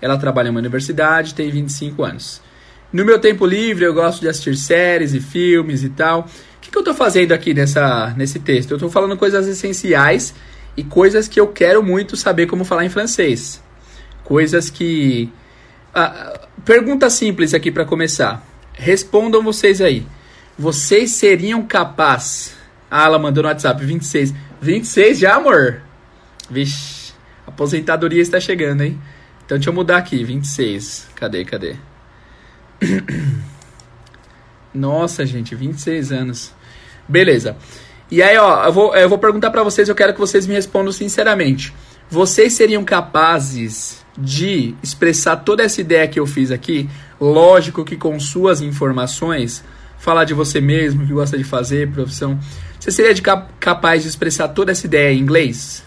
ela 0.00 0.16
trabalha 0.16 0.48
em 0.48 0.50
uma 0.50 0.60
universidade, 0.60 1.34
tem 1.34 1.50
25 1.50 2.04
anos. 2.04 2.40
No 2.92 3.04
meu 3.04 3.18
tempo 3.18 3.44
livre, 3.44 3.84
eu 3.84 3.92
gosto 3.92 4.20
de 4.20 4.28
assistir 4.28 4.56
séries 4.56 5.12
e 5.12 5.20
filmes 5.20 5.82
e 5.82 5.88
tal. 5.88 6.20
O 6.20 6.60
que, 6.60 6.70
que 6.70 6.78
eu 6.78 6.80
estou 6.80 6.94
fazendo 6.94 7.32
aqui 7.32 7.52
nessa, 7.52 8.14
nesse 8.16 8.38
texto? 8.38 8.70
Eu 8.70 8.76
estou 8.76 8.90
falando 8.90 9.16
coisas 9.16 9.46
essenciais 9.46 10.34
e 10.76 10.84
coisas 10.84 11.26
que 11.26 11.40
eu 11.40 11.48
quero 11.48 11.82
muito 11.82 12.16
saber 12.16 12.46
como 12.46 12.64
falar 12.64 12.84
em 12.84 12.88
francês. 12.88 13.62
Coisas 14.24 14.70
que. 14.70 15.32
Ah, 15.98 16.40
pergunta 16.62 17.08
simples 17.08 17.54
aqui 17.54 17.70
para 17.70 17.86
começar. 17.86 18.46
Respondam 18.74 19.42
vocês 19.42 19.80
aí. 19.80 20.06
Vocês 20.58 21.12
seriam 21.12 21.66
capazes. 21.66 22.54
Ah, 22.90 23.06
ela 23.06 23.18
mandou 23.18 23.42
no 23.42 23.48
WhatsApp 23.48 23.82
26. 23.82 24.34
26 24.60 25.18
já, 25.18 25.36
amor? 25.36 25.80
Vixe, 26.50 27.14
aposentadoria 27.46 28.20
está 28.20 28.38
chegando, 28.38 28.82
hein? 28.82 29.00
Então 29.46 29.56
deixa 29.56 29.70
eu 29.70 29.74
mudar 29.74 29.96
aqui, 29.96 30.22
26. 30.22 31.08
Cadê, 31.14 31.46
cadê? 31.46 31.76
Nossa, 34.74 35.24
gente, 35.24 35.54
26 35.54 36.12
anos. 36.12 36.52
Beleza. 37.08 37.56
E 38.10 38.22
aí, 38.22 38.36
ó, 38.36 38.66
eu 38.66 38.72
vou, 38.72 38.94
eu 38.94 39.08
vou 39.08 39.18
perguntar 39.18 39.50
para 39.50 39.62
vocês, 39.62 39.88
eu 39.88 39.94
quero 39.94 40.12
que 40.12 40.20
vocês 40.20 40.46
me 40.46 40.52
respondam 40.52 40.92
sinceramente. 40.92 41.72
Vocês 42.10 42.52
seriam 42.52 42.84
capazes 42.84 44.04
de 44.16 44.74
expressar 44.82 45.36
toda 45.36 45.62
essa 45.62 45.80
ideia 45.80 46.08
que 46.08 46.18
eu 46.18 46.26
fiz 46.26 46.50
aqui? 46.50 46.88
Lógico 47.20 47.84
que 47.84 47.96
com 47.96 48.18
suas 48.18 48.60
informações, 48.60 49.62
falar 49.98 50.24
de 50.24 50.34
você 50.34 50.60
mesmo, 50.60 51.02
o 51.02 51.06
que 51.06 51.12
gosta 51.12 51.36
de 51.36 51.44
fazer, 51.44 51.90
profissão. 51.90 52.38
Você 52.78 52.90
seria 52.90 53.14
de 53.14 53.22
cap 53.22 53.52
capaz 53.58 54.02
de 54.02 54.08
expressar 54.08 54.48
toda 54.48 54.72
essa 54.72 54.86
ideia 54.86 55.12
em 55.12 55.20
inglês? 55.20 55.82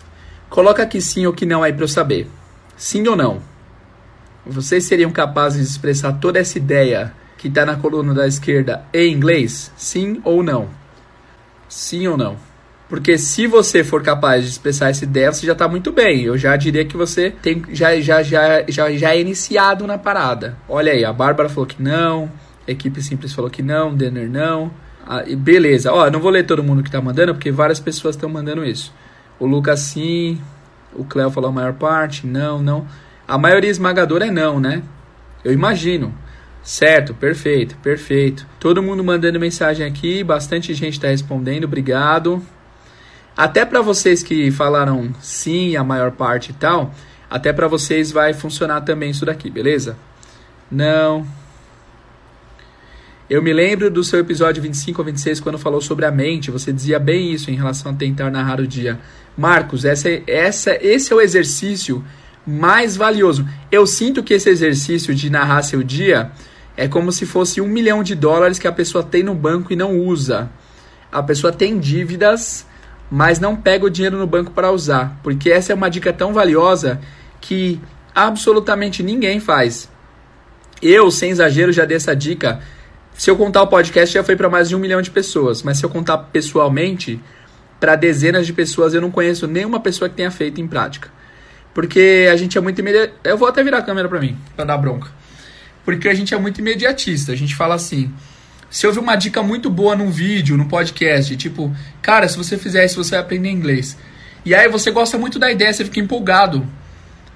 Coloca 0.50 0.84
aqui 0.84 1.02
sim 1.02 1.26
ou 1.26 1.34
que 1.34 1.46
não 1.46 1.64
aí 1.64 1.72
para 1.72 1.84
eu 1.84 1.88
saber. 1.88 2.28
Sim 2.76 3.08
ou 3.08 3.16
não? 3.16 3.42
Vocês 4.46 4.86
seriam 4.86 5.12
capazes 5.12 5.66
de 5.66 5.72
expressar 5.72 6.14
toda 6.14 6.40
essa 6.40 6.58
ideia 6.58 7.14
que 7.38 7.48
está 7.48 7.66
na 7.66 7.76
coluna 7.76 8.14
da 8.14 8.28
esquerda 8.28 8.84
em 8.94 9.14
inglês? 9.14 9.72
Sim 9.78 10.20
ou 10.24 10.42
não? 10.42 10.70
Sim 11.68 12.08
ou 12.08 12.18
não? 12.18 12.49
Porque 12.90 13.20
se 13.20 13.46
você 13.46 13.84
for 13.84 14.02
capaz 14.02 14.44
de 14.44 14.50
expressar 14.50 14.90
essa 14.90 15.04
ideia, 15.04 15.32
você 15.32 15.46
já 15.46 15.54
está 15.54 15.68
muito 15.68 15.92
bem. 15.92 16.24
Eu 16.24 16.36
já 16.40 16.56
diria 16.56 16.84
que 16.84 16.98
você 16.98 17.30
tem, 17.30 17.64
já, 17.72 18.00
já, 18.02 18.24
já, 18.24 18.64
já, 18.68 18.92
já 18.92 19.14
é 19.14 19.22
iniciado 19.22 19.86
na 19.86 20.00
parada. 20.00 20.58
Olha 20.68 20.92
aí, 20.92 21.06
a 21.06 21.14
Bárbara 21.14 21.48
falou 21.48 21.68
que 21.68 21.82
não, 21.82 22.32
a 22.68 22.72
equipe 22.72 23.00
simples 23.04 23.32
falou 23.32 23.50
que 23.50 23.62
não, 23.62 23.96
Denner 23.96 24.28
não. 24.28 24.72
Ah, 25.06 25.24
beleza, 25.38 25.94
ó, 25.94 26.10
não 26.10 26.20
vou 26.20 26.32
ler 26.32 26.46
todo 26.46 26.64
mundo 26.64 26.82
que 26.82 26.90
está 26.90 27.00
mandando, 27.00 27.34
porque 27.36 27.52
várias 27.52 27.80
pessoas 27.80 28.16
estão 28.16 28.28
mandando 28.28 28.66
isso. 28.66 28.92
O 29.40 29.46
Lucas 29.46 29.82
sim, 29.82 30.42
o 30.94 31.04
Cléo 31.04 31.30
falou 31.30 31.52
a 31.52 31.54
maior 31.54 31.74
parte, 31.74 32.26
não, 32.26 32.60
não. 32.60 32.88
A 33.28 33.38
maioria 33.38 33.70
esmagadora 33.70 34.26
é 34.26 34.32
não, 34.32 34.60
né? 34.60 34.82
Eu 35.44 35.54
imagino. 35.54 36.12
Certo, 36.64 37.14
perfeito, 37.14 37.78
perfeito. 37.78 38.46
Todo 38.60 38.82
mundo 38.82 39.04
mandando 39.04 39.40
mensagem 39.40 39.86
aqui, 39.86 40.24
bastante 40.24 40.74
gente 40.74 40.94
está 40.94 41.08
respondendo, 41.08 41.66
obrigado. 41.66 42.42
Até 43.40 43.64
para 43.64 43.82
vocês 43.82 44.22
que 44.22 44.52
falaram 44.52 45.16
sim, 45.22 45.78
a 45.78 45.82
maior 45.82 46.12
parte 46.12 46.50
e 46.50 46.54
tal, 46.54 46.94
até 47.30 47.54
para 47.54 47.70
vocês 47.70 48.12
vai 48.12 48.34
funcionar 48.34 48.82
também 48.82 49.12
isso 49.12 49.26
daqui, 49.26 49.50
beleza? 49.50 49.96
Não. 50.70 51.26
Eu 53.30 53.42
me 53.42 53.54
lembro 53.54 53.90
do 53.90 54.04
seu 54.04 54.20
episódio 54.20 54.62
25 54.62 55.00
ou 55.00 55.06
26 55.06 55.40
quando 55.40 55.58
falou 55.58 55.80
sobre 55.80 56.06
a 56.06 56.12
mente, 56.12 56.52
você 56.52 56.74
dizia 56.74 57.00
bem 57.00 57.32
isso 57.32 57.50
em 57.50 57.56
relação 57.56 57.94
a 57.94 57.96
tentar 57.96 58.30
narrar 58.30 58.60
o 58.60 58.68
dia. 58.68 59.00
Marcos, 59.38 59.86
essa, 59.86 60.10
essa, 60.28 60.78
esse 60.82 61.14
é 61.14 61.16
o 61.16 61.22
exercício 61.22 62.04
mais 62.46 62.98
valioso. 62.98 63.48
Eu 63.72 63.88
sinto 63.88 64.22
que 64.22 64.34
esse 64.34 64.50
exercício 64.50 65.16
de 65.16 65.30
narrar 65.30 65.62
seu 65.62 65.82
dia 65.82 66.30
é 66.76 66.90
como 66.90 67.10
se 67.10 67.26
fosse 67.26 67.62
um 67.62 67.68
milhão 67.70 68.04
de 68.04 68.16
dólares 68.16 68.60
que 68.60 68.68
a 68.68 68.72
pessoa 68.74 69.02
tem 69.02 69.24
no 69.24 69.34
banco 69.34 69.72
e 69.72 69.78
não 69.78 69.98
usa. 69.98 70.52
A 71.10 71.24
pessoa 71.24 71.54
tem 71.54 71.80
dívidas, 71.80 72.68
mas 73.10 73.40
não 73.40 73.56
pega 73.56 73.86
o 73.86 73.90
dinheiro 73.90 74.18
no 74.18 74.28
banco 74.28 74.52
para 74.52 74.72
usar. 74.72 75.20
Porque 75.24 75.50
essa 75.50 75.72
é 75.72 75.76
uma 75.76 75.90
dica 75.90 76.14
tão 76.14 76.34
valiosa 76.34 77.00
que 77.42 77.80
absolutamente 78.14 79.02
ninguém 79.02 79.40
faz. 79.40 79.90
Eu, 80.82 81.12
sem 81.12 81.32
exagero, 81.32 81.72
já 81.72 81.86
dei 81.86 81.98
essa 81.98 82.16
dica. 82.16 82.60
Se 83.14 83.30
eu 83.30 83.36
contar 83.36 83.64
o 83.64 83.68
podcast, 83.68 84.14
já 84.14 84.24
foi 84.24 84.36
para 84.36 84.50
mais 84.50 84.70
de 84.70 84.76
um 84.76 84.80
milhão 84.80 85.02
de 85.02 85.12
pessoas. 85.12 85.64
Mas 85.64 85.78
se 85.78 85.86
eu 85.86 85.90
contar 85.90 86.18
pessoalmente, 86.18 87.20
para 87.80 87.96
dezenas 87.96 88.46
de 88.46 88.54
pessoas, 88.54 88.94
eu 88.94 89.02
não 89.02 89.12
conheço 89.12 89.48
nenhuma 89.48 89.80
pessoa 89.80 90.10
que 90.10 90.16
tenha 90.16 90.32
feito 90.32 90.62
em 90.62 90.68
prática. 90.68 91.10
Porque 91.74 92.28
a 92.32 92.36
gente 92.36 92.58
é 92.58 92.62
muito 92.62 92.80
imediatista. 92.80 93.18
Eu 93.24 93.38
vou 93.38 93.48
até 93.48 93.64
virar 93.64 93.80
a 93.80 93.82
câmera 93.82 94.08
para 94.08 94.20
mim, 94.20 94.38
para 94.56 94.66
dar 94.66 94.78
bronca 94.78 95.20
porque 95.90 96.08
a 96.08 96.14
gente 96.14 96.36
é 96.36 96.38
muito 96.38 96.60
imediatista. 96.60 97.32
A 97.32 97.36
gente 97.36 97.56
fala 97.56 97.74
assim: 97.74 98.14
se 98.70 98.90
ver 98.90 99.00
uma 99.00 99.16
dica 99.16 99.42
muito 99.42 99.70
boa 99.70 99.96
num 99.96 100.12
vídeo, 100.12 100.56
num 100.56 100.68
podcast, 100.68 101.36
tipo, 101.36 101.76
cara, 102.02 102.28
se 102.28 102.38
você 102.38 102.58
fizer 102.58 102.86
isso, 102.86 103.04
você 103.04 103.12
vai 103.12 103.20
aprender 103.20 103.50
inglês. 103.50 103.98
E 104.46 104.54
aí 104.54 104.70
você 104.70 104.92
gosta 104.92 105.18
muito 105.18 105.40
da 105.40 105.52
ideia, 105.52 105.74
você 105.74 105.84
fica 105.84 106.00
empolgado. 106.00 106.66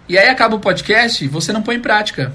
E 0.08 0.18
aí 0.18 0.28
acaba 0.28 0.56
o 0.56 0.60
podcast, 0.60 1.28
você 1.28 1.52
não 1.52 1.62
põe 1.62 1.75
em 1.75 1.80
prática. 1.80 2.34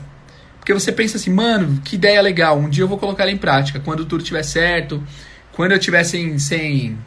Porque 0.58 0.72
você 0.72 0.90
pensa 0.90 1.16
assim, 1.16 1.30
mano, 1.30 1.80
que 1.84 1.96
ideia 1.96 2.20
legal, 2.20 2.58
um 2.58 2.68
dia 2.68 2.84
eu 2.84 2.88
vou 2.88 2.98
colocar 2.98 3.22
ela 3.22 3.32
em 3.32 3.38
prática. 3.38 3.80
Quando 3.80 4.04
tudo 4.04 4.20
estiver 4.20 4.42
certo, 4.42 5.02
quando 5.52 5.72
eu 5.72 5.78
estiver 5.78 6.04
sem, 6.04 6.38
sem 6.38 6.98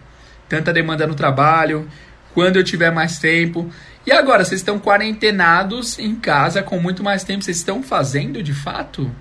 tanta 0.48 0.74
demanda 0.74 1.06
no 1.06 1.14
trabalho, 1.14 1.88
quando 2.34 2.56
eu 2.56 2.64
tiver 2.64 2.92
mais 2.92 3.20
tempo. 3.20 3.70
E 4.06 4.12
agora, 4.12 4.44
vocês 4.44 4.62
estão 4.62 4.80
quarentenados 4.80 6.00
em 6.00 6.16
casa 6.16 6.64
com 6.64 6.80
muito 6.80 7.04
mais 7.04 7.24
tempo, 7.24 7.44
vocês 7.44 7.58
estão 7.58 7.84
fazendo 7.84 8.42
de 8.42 8.54
fato? 8.54 9.12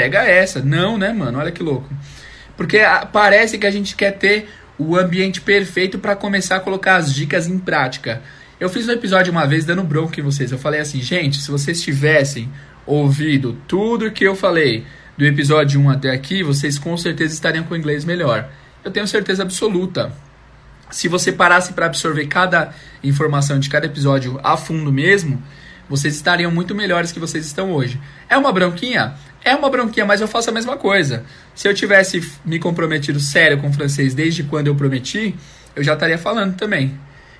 Pega 0.00 0.22
essa. 0.22 0.60
Não, 0.60 0.96
né, 0.96 1.12
mano? 1.12 1.38
Olha 1.38 1.50
que 1.50 1.62
louco. 1.62 1.88
Porque 2.56 2.80
parece 3.12 3.58
que 3.58 3.66
a 3.66 3.70
gente 3.70 3.94
quer 3.94 4.12
ter 4.12 4.48
o 4.78 4.96
ambiente 4.96 5.40
perfeito 5.40 5.98
para 5.98 6.14
começar 6.14 6.56
a 6.56 6.60
colocar 6.60 6.96
as 6.96 7.12
dicas 7.12 7.46
em 7.46 7.58
prática. 7.58 8.22
Eu 8.58 8.68
fiz 8.68 8.88
um 8.88 8.92
episódio 8.92 9.32
uma 9.32 9.46
vez 9.46 9.64
dando 9.64 9.82
bronca 9.82 10.20
em 10.20 10.22
vocês. 10.24 10.50
Eu 10.50 10.58
falei 10.58 10.80
assim, 10.80 11.00
gente, 11.00 11.38
se 11.38 11.50
vocês 11.50 11.80
tivessem 11.80 12.48
ouvido 12.86 13.56
tudo 13.66 14.10
que 14.10 14.24
eu 14.24 14.34
falei 14.34 14.84
do 15.16 15.24
episódio 15.24 15.80
1 15.80 15.90
até 15.90 16.10
aqui, 16.10 16.42
vocês 16.42 16.78
com 16.78 16.96
certeza 16.96 17.34
estariam 17.34 17.64
com 17.64 17.74
o 17.74 17.76
inglês 17.76 18.04
melhor. 18.04 18.48
Eu 18.84 18.90
tenho 18.90 19.06
certeza 19.06 19.42
absoluta 19.42 20.12
se 20.90 21.08
você 21.08 21.32
parasse 21.32 21.72
para 21.72 21.86
absorver 21.86 22.26
cada 22.26 22.72
informação 23.02 23.58
de 23.58 23.68
cada 23.68 23.86
episódio 23.86 24.40
a 24.42 24.56
fundo 24.56 24.92
mesmo, 24.92 25.42
vocês 25.88 26.14
estariam 26.14 26.50
muito 26.50 26.74
melhores 26.74 27.12
que 27.12 27.18
vocês 27.18 27.46
estão 27.46 27.72
hoje. 27.72 28.00
É 28.28 28.36
uma 28.36 28.52
bronquinha? 28.52 29.14
É 29.48 29.56
uma 29.56 29.70
bronquinha, 29.70 30.04
mas 30.04 30.20
eu 30.20 30.28
faço 30.28 30.50
a 30.50 30.52
mesma 30.52 30.76
coisa. 30.76 31.24
Se 31.54 31.66
eu 31.66 31.74
tivesse 31.74 32.20
me 32.44 32.58
comprometido 32.58 33.18
sério 33.18 33.58
com 33.58 33.68
o 33.68 33.72
francês 33.72 34.14
desde 34.14 34.42
quando 34.42 34.66
eu 34.66 34.74
prometi, 34.74 35.34
eu 35.74 35.82
já 35.82 35.94
estaria 35.94 36.18
falando 36.18 36.56
também. 36.56 36.98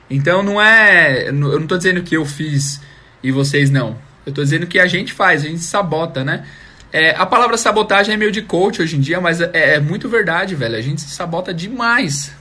Então 0.08 0.42
não 0.42 0.60
é. 0.60 1.28
Eu 1.28 1.32
não 1.32 1.62
estou 1.62 1.76
dizendo 1.76 2.02
que 2.02 2.16
eu 2.16 2.24
fiz 2.24 2.80
e 3.22 3.30
vocês 3.30 3.70
não. 3.70 3.96
Eu 4.24 4.30
estou 4.30 4.42
dizendo 4.44 4.66
que 4.66 4.78
a 4.78 4.86
gente 4.86 5.12
faz, 5.12 5.44
a 5.44 5.48
gente 5.48 5.60
sabota, 5.60 6.24
né? 6.24 6.44
É, 6.92 7.10
a 7.10 7.26
palavra 7.26 7.56
sabotagem 7.58 8.14
é 8.14 8.16
meio 8.16 8.32
de 8.32 8.40
coach 8.42 8.80
hoje 8.80 8.96
em 8.96 9.00
dia, 9.00 9.20
mas 9.20 9.40
é, 9.40 9.50
é 9.52 9.80
muito 9.80 10.08
verdade, 10.08 10.54
velho. 10.54 10.76
A 10.76 10.80
gente 10.80 11.02
se 11.02 11.10
sabota 11.10 11.52
demais. 11.52 12.32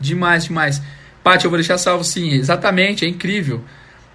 Demais, 0.00 0.44
demais. 0.44 0.80
Paty, 1.22 1.44
eu 1.44 1.50
vou 1.50 1.58
deixar 1.58 1.76
salvo 1.76 2.02
sim. 2.02 2.30
Exatamente, 2.30 3.04
é 3.04 3.08
incrível. 3.08 3.62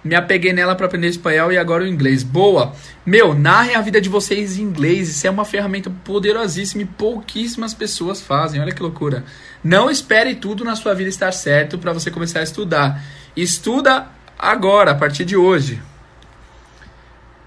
Me 0.06 0.14
apeguei 0.14 0.52
nela 0.52 0.76
para 0.76 0.86
aprender 0.86 1.08
espanhol 1.08 1.52
e 1.52 1.58
agora 1.58 1.82
o 1.82 1.86
inglês. 1.86 2.22
Boa! 2.22 2.72
Meu, 3.04 3.34
narrem 3.34 3.74
a 3.74 3.80
vida 3.80 4.00
de 4.00 4.08
vocês 4.08 4.56
em 4.56 4.62
inglês. 4.62 5.08
Isso 5.08 5.26
é 5.26 5.30
uma 5.30 5.44
ferramenta 5.44 5.90
poderosíssima 6.04 6.82
e 6.82 6.86
pouquíssimas 6.86 7.74
pessoas 7.74 8.20
fazem. 8.22 8.60
Olha 8.60 8.72
que 8.72 8.82
loucura. 8.82 9.24
Não 9.64 9.90
espere 9.90 10.36
tudo 10.36 10.64
na 10.64 10.76
sua 10.76 10.94
vida 10.94 11.10
estar 11.10 11.32
certo 11.32 11.76
para 11.76 11.92
você 11.92 12.08
começar 12.08 12.38
a 12.38 12.44
estudar. 12.44 13.02
Estuda 13.36 14.06
agora, 14.38 14.92
a 14.92 14.94
partir 14.94 15.24
de 15.24 15.36
hoje. 15.36 15.82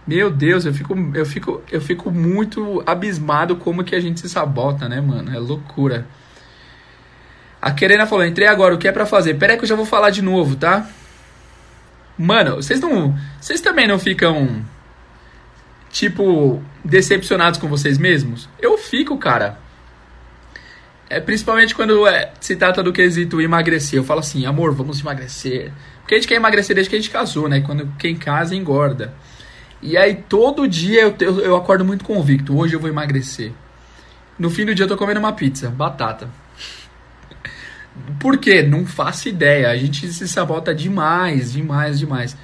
Meu 0.05 0.29
Deus, 0.29 0.65
eu 0.65 0.73
fico, 0.73 0.93
eu 1.13 1.25
fico, 1.25 1.61
eu 1.71 1.79
fico 1.79 2.11
muito 2.11 2.83
abismado 2.85 3.55
como 3.55 3.85
que 3.85 3.95
a 3.95 4.01
gente 4.01 4.19
se 4.19 4.27
sabota, 4.27 4.89
né, 4.89 4.99
mano? 4.99 5.33
É 5.33 5.39
loucura. 5.39 6.05
A 7.61 7.71
Querena 7.71 8.05
falou, 8.05 8.25
entrei 8.25 8.47
agora, 8.47 8.75
o 8.75 8.77
que 8.77 8.87
é 8.87 8.91
para 8.91 9.05
fazer? 9.05 9.35
Pera 9.35 9.53
aí 9.53 9.57
que 9.57 9.63
eu 9.63 9.69
já 9.69 9.75
vou 9.75 9.85
falar 9.85 10.09
de 10.09 10.21
novo, 10.21 10.55
tá? 10.55 10.89
Mano, 12.19 12.57
vocês 12.57 12.81
não. 12.81 13.17
Vocês 13.39 13.61
também 13.61 13.87
não 13.87 13.97
ficam. 13.97 14.61
Tipo, 15.89 16.61
decepcionados 16.83 17.57
com 17.57 17.69
vocês 17.69 17.97
mesmos? 17.97 18.49
Eu 18.59 18.77
fico, 18.77 19.17
cara. 19.17 19.57
É 21.09 21.19
principalmente 21.21 21.73
quando 21.73 22.05
é, 22.05 22.31
se 22.41 22.57
trata 22.57 22.83
do 22.83 22.91
quesito 22.91 23.39
emagrecer. 23.41 23.97
Eu 23.97 24.03
falo 24.03 24.19
assim, 24.19 24.45
amor, 24.45 24.75
vamos 24.75 24.99
emagrecer. 24.99 25.71
Porque 26.01 26.13
a 26.13 26.17
gente 26.17 26.27
quer 26.27 26.35
emagrecer 26.35 26.75
desde 26.75 26.89
que 26.89 26.97
a 26.97 26.99
gente 26.99 27.09
casou, 27.09 27.47
né? 27.47 27.61
Quando 27.61 27.87
quem 27.97 28.15
casa 28.17 28.53
engorda. 28.53 29.13
E 29.81 29.97
aí 29.97 30.13
todo 30.27 30.67
dia 30.67 31.03
eu, 31.03 31.15
eu, 31.21 31.39
eu 31.39 31.55
acordo 31.55 31.85
muito 31.85 32.03
convicto. 32.03 32.55
Hoje 32.55 32.75
eu 32.75 32.81
vou 32.81 32.89
emagrecer. 32.89 33.53
No 34.37 34.49
fim 34.49 34.65
do 34.65 34.75
dia 34.75 34.83
eu 34.83 34.89
tô 34.89 34.97
comendo 34.97 35.21
uma 35.21 35.31
pizza, 35.31 35.69
batata. 35.69 36.29
Por 38.19 38.37
quê? 38.37 38.61
Não 38.61 38.85
faço 38.85 39.29
ideia. 39.29 39.69
A 39.69 39.77
gente 39.77 40.11
se 40.11 40.27
sabota 40.27 40.73
demais, 40.73 41.53
demais, 41.53 41.99
demais. 41.99 42.37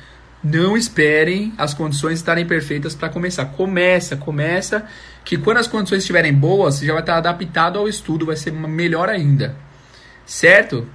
Não 0.43 0.77
esperem 0.77 1.53
as 1.57 1.73
condições 1.73 2.19
estarem 2.19 2.45
perfeitas 2.45 2.93
para 2.93 3.09
começar. 3.09 3.45
Começa, 3.45 4.15
começa, 4.15 4.85
que 5.23 5.37
quando 5.37 5.57
as 5.57 5.67
condições 5.67 5.99
estiverem 5.99 6.33
boas, 6.33 6.75
você 6.75 6.85
já 6.85 6.93
vai 6.93 7.01
estar 7.01 7.17
adaptado 7.17 7.79
ao 7.79 7.89
estudo, 7.89 8.27
vai 8.27 8.35
ser 8.35 8.51
melhor 8.51 9.09
ainda. 9.09 9.55
Certo? 10.25 10.87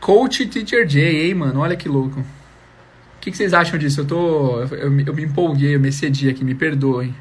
Coach 0.00 0.46
Teacher 0.46 0.86
J, 0.86 1.26
hein, 1.26 1.34
mano? 1.34 1.60
Olha 1.60 1.76
que 1.76 1.88
louco. 1.88 2.20
O 2.20 3.20
que, 3.20 3.30
que, 3.30 3.36
vocês 3.36 3.52
acham 3.52 3.78
disso? 3.78 4.00
Eu 4.00 4.06
tô. 4.06 4.60
Eu, 4.62 4.76
eu, 4.78 4.90
me 4.90 5.24
empolguei, 5.24 5.74
eu 5.74 5.80
me 5.80 5.90
excedi 5.90 6.30
aqui, 6.30 6.42
me 6.42 6.54
perdoem. 6.54 7.14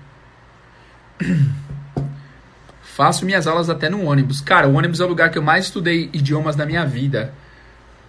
Faço 2.99 3.25
minhas 3.25 3.47
aulas 3.47 3.69
até 3.69 3.88
no 3.88 4.03
ônibus. 4.03 4.41
Cara, 4.41 4.67
o 4.67 4.73
ônibus 4.73 4.99
é 4.99 5.05
o 5.05 5.07
lugar 5.07 5.31
que 5.31 5.38
eu 5.38 5.41
mais 5.41 5.63
estudei 5.63 6.09
idiomas 6.12 6.57
na 6.57 6.65
minha 6.65 6.85
vida. 6.85 7.33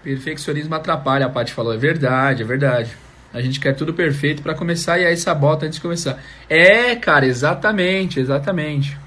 Perfeccionismo 0.02 0.74
atrapalha, 0.74 1.26
a 1.26 1.28
Paty 1.28 1.52
falou. 1.52 1.72
É 1.72 1.76
verdade, 1.76 2.42
é 2.42 2.44
verdade. 2.44 2.90
A 3.32 3.40
gente 3.40 3.60
quer 3.60 3.72
tudo 3.72 3.94
perfeito 3.94 4.42
para 4.42 4.52
começar 4.52 4.98
e 4.98 5.06
aí 5.06 5.16
sabota 5.16 5.64
antes 5.64 5.76
de 5.76 5.80
começar. 5.80 6.20
É, 6.48 6.96
cara, 6.96 7.24
exatamente, 7.24 8.18
exatamente. 8.18 8.98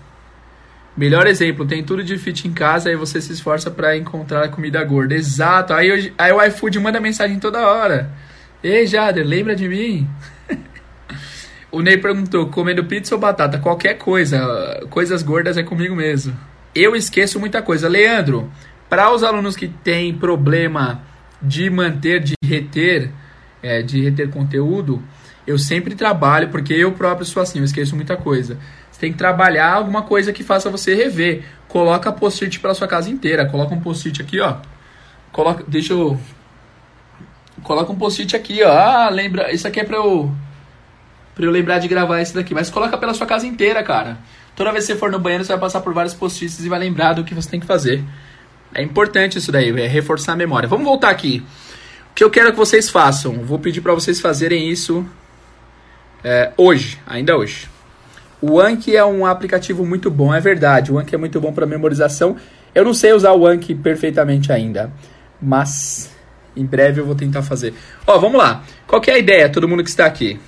Melhor 0.96 1.28
exemplo, 1.28 1.66
tem 1.66 1.84
tudo 1.84 2.02
de 2.02 2.18
fit 2.18 2.48
em 2.48 2.54
casa 2.54 2.90
e 2.90 2.96
você 2.96 3.20
se 3.20 3.34
esforça 3.34 3.70
para 3.70 3.98
encontrar 3.98 4.48
comida 4.52 4.82
gorda. 4.86 5.14
Exato. 5.14 5.74
Aí, 5.74 6.14
aí 6.18 6.32
o 6.32 6.42
iFood 6.44 6.80
manda 6.80 7.02
mensagem 7.02 7.42
toda 7.42 7.68
hora. 7.68 8.10
Ei, 8.64 8.88
Jader, 8.88 9.28
lembra 9.28 9.54
de 9.54 9.68
mim? 9.68 10.08
O 11.74 11.82
Ney 11.82 11.98
perguntou: 11.98 12.46
comendo 12.50 12.86
pizza 12.86 13.16
ou 13.16 13.20
batata? 13.20 13.58
Qualquer 13.58 13.96
coisa. 13.96 14.86
Coisas 14.92 15.24
gordas 15.24 15.58
é 15.58 15.64
comigo 15.64 15.96
mesmo. 15.96 16.38
Eu 16.76 16.96
esqueço 16.96 17.40
muita 17.40 17.64
coisa. 17.64 17.90
Leandro, 17.90 18.52
para 18.88 19.12
os 19.12 19.24
alunos 19.24 19.56
que 19.56 19.68
têm 19.68 20.14
problema 20.14 21.02
de 21.42 21.72
manter, 21.72 22.20
de 22.20 22.36
reter, 22.46 23.10
é, 23.64 23.82
de 23.82 24.00
reter 24.04 24.30
conteúdo, 24.30 25.02
eu 25.48 25.58
sempre 25.58 25.96
trabalho, 25.96 26.50
porque 26.50 26.76
eu 26.76 26.92
próprio 26.92 27.26
sou 27.26 27.42
assim, 27.42 27.58
eu 27.58 27.66
esqueço 27.66 27.96
muita 27.96 28.16
coisa. 28.16 28.60
Você 28.92 29.00
tem 29.00 29.12
que 29.12 29.18
trabalhar 29.18 29.74
alguma 29.74 30.04
coisa 30.04 30.32
que 30.32 30.44
faça 30.44 30.70
você 30.70 30.94
rever. 30.94 31.44
Coloca 31.68 32.12
post-it 32.12 32.60
pela 32.60 32.76
sua 32.76 32.88
casa 32.88 33.10
inteira. 33.10 33.48
Coloca 33.48 33.74
um 33.74 33.82
post-it 33.82 34.22
aqui, 34.22 34.40
ó. 34.40 34.58
Coloca, 35.32 35.64
deixa 35.68 35.94
eu 35.94 36.20
coloca 37.64 37.92
um 37.92 37.96
post-it 37.96 38.36
aqui, 38.36 38.62
ó. 38.62 38.72
Ah, 38.72 39.10
lembra, 39.10 39.52
isso 39.52 39.68
aqui 39.68 39.80
é 39.80 39.84
para 39.84 39.98
eu 39.98 40.32
para 41.36 41.46
eu 41.46 41.52
lembrar 41.52 41.80
de 41.80 41.88
gravar 41.88 42.22
esse 42.22 42.34
daqui, 42.34 42.54
mas 42.54 42.70
coloca 42.70 42.98
pela 42.98 43.14
sua 43.14 43.26
casa 43.26 43.46
inteira, 43.48 43.84
cara. 43.84 44.18
Toda 44.56 44.72
vez 44.72 44.86
que 44.86 44.94
você 44.94 45.00
for 45.00 45.12
no 45.12 45.20
banheiro, 45.20 45.44
você 45.44 45.52
vai 45.52 45.60
passar 45.60 45.82
por 45.82 45.94
vários 45.94 46.14
post-its 46.14 46.64
e 46.64 46.70
vai 46.70 46.80
lembrar 46.80 47.14
do 47.14 47.24
que 47.24 47.34
você 47.34 47.50
tem 47.50 47.60
que 47.60 47.66
fazer. 47.66 48.04
É 48.74 48.82
importante 48.82 49.38
isso 49.38 49.52
daí, 49.52 49.70
é 49.80 49.88
reforçar 49.88 50.34
a 50.34 50.36
memória. 50.36 50.68
Vamos 50.68 50.86
voltar 50.86 51.10
aqui. 51.10 51.44
O 52.12 52.14
que 52.14 52.24
eu 52.24 52.30
quero 52.30 52.52
que 52.52 52.58
vocês 52.58 52.90
façam? 52.90 53.44
Vou 53.44 53.58
pedir 53.58 53.82
para 53.82 53.94
vocês 53.94 54.20
fazerem 54.22 54.70
isso 54.70 55.06
é, 56.24 56.52
hoje, 56.56 57.00
ainda 57.06 57.36
hoje. 57.36 57.68
O 58.40 58.60
Anki 58.60 58.96
é 58.96 59.04
um 59.04 59.26
aplicativo 59.26 59.86
muito 59.86 60.12
bom, 60.12 60.34
é 60.34 60.40
verdade. 60.40 60.92
O 60.92 61.00
Anki 61.00 61.16
é 61.16 61.18
muito 61.18 61.40
bom 61.40 61.52
para 61.52 61.66
memorização. 61.66 62.36
Eu 62.76 62.84
não 62.84 62.94
sei 62.94 63.14
usar 63.14 63.34
o 63.34 63.48
Anki 63.48 63.74
perfeitamente 63.74 64.52
ainda, 64.52 64.92
mas 65.42 66.12
em 66.56 66.66
breve 66.66 67.02
eu 67.02 67.06
vou 67.06 67.16
tentar 67.16 67.42
fazer. 67.42 67.74
Ó, 68.06 68.20
vamos 68.20 68.38
lá. 68.38 68.64
Qual 68.86 69.02
é 69.08 69.12
a 69.12 69.18
ideia, 69.18 69.50
todo 69.50 69.68
mundo 69.68 69.84
que 69.84 69.90
está 69.90 70.06
aqui? 70.06 70.40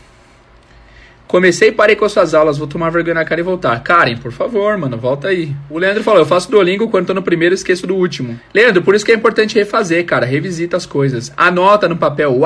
Comecei 1.35 1.67
e 1.67 1.71
parei 1.73 1.97
com 1.97 2.05
as 2.05 2.13
suas 2.13 2.33
aulas, 2.33 2.57
vou 2.57 2.65
tomar 2.65 2.89
vergonha 2.89 3.15
na 3.15 3.25
cara 3.25 3.41
e 3.41 3.43
voltar. 3.43 3.77
Karen, 3.83 4.15
por 4.15 4.31
favor, 4.31 4.77
mano, 4.77 4.97
volta 4.97 5.27
aí. 5.27 5.53
O 5.69 5.77
Leandro 5.77 6.01
falou, 6.01 6.21
eu 6.21 6.25
faço 6.25 6.49
Duolingo 6.49 6.87
quando 6.87 7.07
tô 7.07 7.13
no 7.13 7.21
primeiro 7.21 7.53
esqueço 7.53 7.85
do 7.85 7.93
último. 7.93 8.39
Leandro, 8.53 8.81
por 8.81 8.95
isso 8.95 9.03
que 9.03 9.11
é 9.11 9.15
importante 9.15 9.53
refazer, 9.53 10.05
cara, 10.05 10.25
revisita 10.25 10.77
as 10.77 10.85
coisas. 10.85 11.33
Anota 11.35 11.89
no 11.89 11.97
papel. 11.97 12.39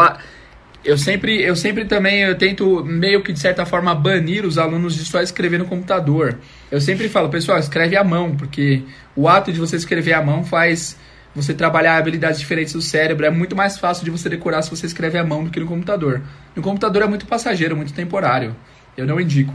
Eu 0.84 0.98
sempre, 0.98 1.40
eu 1.40 1.56
sempre 1.56 1.86
também 1.86 2.22
eu 2.22 2.36
tento 2.36 2.84
meio 2.84 3.22
que 3.22 3.32
de 3.32 3.40
certa 3.40 3.64
forma 3.64 3.94
banir 3.94 4.44
os 4.44 4.58
alunos 4.58 4.96
de 4.96 5.06
só 5.06 5.22
escrever 5.22 5.60
no 5.60 5.66
computador. 5.66 6.40
Eu 6.72 6.82
sempre 6.82 7.08
falo, 7.08 7.30
pessoal, 7.30 7.60
escreve 7.60 7.96
à 7.96 8.04
mão, 8.04 8.36
porque 8.36 8.82
o 9.16 9.30
ato 9.30 9.54
de 9.54 9.60
você 9.60 9.76
escrever 9.76 10.14
à 10.14 10.24
mão 10.24 10.44
faz 10.44 10.98
você 11.36 11.54
trabalhar 11.54 11.96
habilidades 11.96 12.40
diferentes 12.40 12.74
do 12.74 12.82
cérebro. 12.82 13.24
É 13.24 13.30
muito 13.30 13.56
mais 13.56 13.78
fácil 13.78 14.04
de 14.04 14.10
você 14.10 14.28
decorar 14.30 14.64
se 14.64 14.72
você 14.72 14.88
escreve 14.88 15.20
à 15.20 15.24
mão 15.24 15.44
do 15.44 15.52
que 15.52 15.60
no 15.60 15.68
computador. 15.68 16.24
No 16.56 16.64
computador 16.64 17.04
é 17.04 17.08
muito 17.08 17.28
passageiro, 17.28 17.78
muito 17.78 17.94
temporário. 17.94 18.56
Eu 19.00 19.08
não 19.08 19.18
indico. 19.18 19.54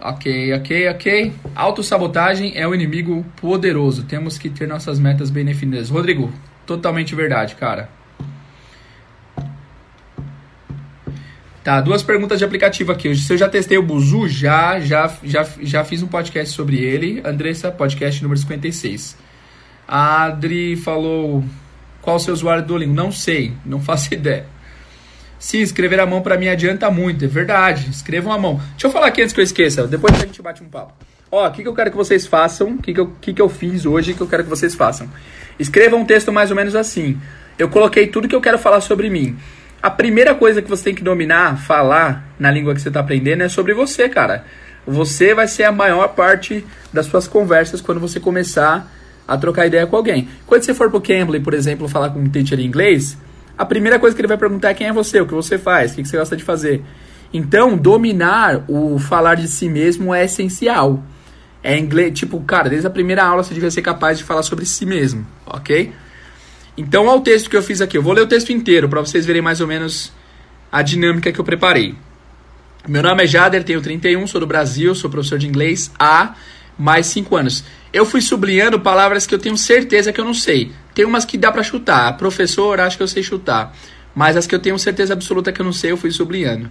Ok, 0.00 0.52
ok, 0.52 0.88
ok. 0.88 1.32
Autossabotagem 1.54 2.54
é 2.56 2.66
um 2.66 2.74
inimigo 2.74 3.24
poderoso. 3.40 4.02
Temos 4.02 4.36
que 4.36 4.50
ter 4.50 4.66
nossas 4.66 4.98
metas 4.98 5.30
bem 5.30 5.44
definidas. 5.44 5.90
Rodrigo, 5.90 6.32
totalmente 6.66 7.14
verdade, 7.14 7.54
cara. 7.54 7.88
Tá, 11.62 11.80
duas 11.80 12.02
perguntas 12.02 12.40
de 12.40 12.44
aplicativo 12.44 12.90
aqui. 12.90 13.14
Se 13.14 13.32
eu 13.32 13.38
já 13.38 13.48
testei 13.48 13.78
o 13.78 13.82
Buzu, 13.82 14.26
já, 14.26 14.80
já, 14.80 15.08
já, 15.22 15.46
já 15.62 15.84
fiz 15.84 16.02
um 16.02 16.08
podcast 16.08 16.52
sobre 16.52 16.78
ele. 16.78 17.22
Andressa, 17.24 17.70
podcast 17.70 18.20
número 18.24 18.40
56. 18.40 19.16
A 19.86 20.24
Adri 20.24 20.74
falou 20.74 21.44
qual 22.02 22.16
o 22.16 22.18
seu 22.18 22.34
usuário 22.34 22.64
do 22.64 22.68
Duolingo. 22.68 22.94
Não 22.94 23.12
sei, 23.12 23.52
não 23.64 23.78
faço 23.80 24.12
ideia. 24.12 24.46
Sim, 25.40 25.60
escrever 25.60 25.98
a 25.98 26.04
mão 26.04 26.20
para 26.20 26.36
mim 26.36 26.48
adianta 26.48 26.90
muito, 26.90 27.24
é 27.24 27.28
verdade. 27.28 27.88
Escrevam 27.90 28.30
a 28.30 28.38
mão. 28.38 28.60
Deixa 28.72 28.86
eu 28.86 28.90
falar 28.90 29.06
aqui 29.06 29.22
antes 29.22 29.32
que 29.32 29.40
eu 29.40 29.44
esqueça, 29.44 29.86
depois 29.86 30.14
a 30.14 30.18
gente 30.18 30.42
bate 30.42 30.62
um 30.62 30.68
papo. 30.68 30.92
Ó, 31.32 31.48
o 31.48 31.50
que, 31.50 31.62
que 31.62 31.68
eu 31.68 31.74
quero 31.74 31.90
que 31.90 31.96
vocês 31.96 32.26
façam, 32.26 32.72
o 32.72 32.78
que, 32.78 32.92
que, 32.92 33.00
eu, 33.00 33.12
que, 33.20 33.32
que 33.32 33.40
eu 33.40 33.48
fiz 33.48 33.86
hoje 33.86 34.12
que 34.12 34.20
eu 34.20 34.26
quero 34.26 34.44
que 34.44 34.50
vocês 34.50 34.74
façam. 34.74 35.08
Escrevam 35.58 36.00
um 36.00 36.04
texto 36.04 36.30
mais 36.30 36.50
ou 36.50 36.56
menos 36.56 36.76
assim. 36.76 37.18
Eu 37.58 37.70
coloquei 37.70 38.06
tudo 38.06 38.28
que 38.28 38.34
eu 38.34 38.40
quero 38.40 38.58
falar 38.58 38.82
sobre 38.82 39.08
mim. 39.08 39.38
A 39.82 39.90
primeira 39.90 40.34
coisa 40.34 40.60
que 40.60 40.68
você 40.68 40.84
tem 40.84 40.94
que 40.94 41.02
dominar, 41.02 41.56
falar 41.56 42.34
na 42.38 42.50
língua 42.50 42.74
que 42.74 42.82
você 42.82 42.88
está 42.88 43.00
aprendendo 43.00 43.42
é 43.42 43.48
sobre 43.48 43.72
você, 43.72 44.10
cara. 44.10 44.44
Você 44.86 45.32
vai 45.34 45.48
ser 45.48 45.64
a 45.64 45.72
maior 45.72 46.08
parte 46.08 46.66
das 46.92 47.06
suas 47.06 47.26
conversas 47.26 47.80
quando 47.80 47.98
você 47.98 48.20
começar 48.20 48.92
a 49.26 49.38
trocar 49.38 49.66
ideia 49.66 49.86
com 49.86 49.96
alguém. 49.96 50.28
Quando 50.46 50.64
você 50.64 50.74
for 50.74 50.90
pro 50.90 51.00
Cambly, 51.00 51.40
por 51.40 51.54
exemplo, 51.54 51.88
falar 51.88 52.10
com 52.10 52.18
um 52.18 52.28
teacher 52.28 52.60
em 52.60 52.66
inglês, 52.66 53.16
a 53.60 53.66
primeira 53.66 53.98
coisa 53.98 54.16
que 54.16 54.22
ele 54.22 54.26
vai 54.26 54.38
perguntar 54.38 54.70
é 54.70 54.74
quem 54.74 54.86
é 54.86 54.92
você, 54.92 55.20
o 55.20 55.26
que 55.26 55.34
você 55.34 55.58
faz, 55.58 55.92
o 55.92 55.96
que 55.96 56.04
você 56.06 56.16
gosta 56.16 56.34
de 56.34 56.42
fazer. 56.42 56.82
Então, 57.30 57.76
dominar 57.76 58.64
o 58.66 58.98
falar 58.98 59.34
de 59.34 59.46
si 59.48 59.68
mesmo 59.68 60.14
é 60.14 60.24
essencial. 60.24 61.04
É 61.62 61.78
inglês, 61.78 62.18
tipo, 62.18 62.40
cara, 62.40 62.70
desde 62.70 62.86
a 62.86 62.90
primeira 62.90 63.22
aula 63.22 63.44
você 63.44 63.52
devia 63.52 63.70
ser 63.70 63.82
capaz 63.82 64.16
de 64.16 64.24
falar 64.24 64.42
sobre 64.44 64.64
si 64.64 64.86
mesmo, 64.86 65.26
ok? 65.44 65.92
Então, 66.74 67.04
olha 67.04 67.18
o 67.18 67.20
texto 67.20 67.50
que 67.50 67.56
eu 67.56 67.62
fiz 67.62 67.82
aqui. 67.82 67.98
Eu 67.98 68.02
vou 68.02 68.14
ler 68.14 68.22
o 68.22 68.26
texto 68.26 68.50
inteiro 68.50 68.88
para 68.88 69.00
vocês 69.00 69.26
verem 69.26 69.42
mais 69.42 69.60
ou 69.60 69.66
menos 69.66 70.10
a 70.72 70.80
dinâmica 70.80 71.30
que 71.30 71.38
eu 71.38 71.44
preparei. 71.44 71.94
Meu 72.88 73.02
nome 73.02 73.24
é 73.24 73.26
Jader, 73.26 73.62
tenho 73.62 73.82
31, 73.82 74.26
sou 74.26 74.40
do 74.40 74.46
Brasil, 74.46 74.94
sou 74.94 75.10
professor 75.10 75.38
de 75.38 75.46
inglês 75.46 75.92
há 75.98 76.34
mais 76.78 77.08
5 77.08 77.36
anos 77.36 77.62
eu 77.92 78.06
fui 78.06 78.20
sublinhando 78.20 78.78
palavras 78.80 79.26
que 79.26 79.34
eu 79.34 79.38
tenho 79.38 79.56
certeza 79.56 80.12
que 80.12 80.20
eu 80.20 80.24
não 80.24 80.34
sei. 80.34 80.72
Tem 80.94 81.04
umas 81.04 81.24
que 81.24 81.38
dá 81.38 81.50
para 81.52 81.62
chutar. 81.62 82.16
Professor, 82.16 82.80
acho 82.80 82.96
que 82.96 83.02
eu 83.02 83.08
sei 83.08 83.22
chutar. 83.22 83.74
Mas 84.14 84.36
as 84.36 84.46
que 84.46 84.54
eu 84.54 84.58
tenho 84.58 84.78
certeza 84.78 85.12
absoluta 85.12 85.52
que 85.52 85.60
eu 85.60 85.64
não 85.64 85.72
sei, 85.72 85.92
eu 85.92 85.96
fui 85.96 86.10
sublinhando. 86.10 86.70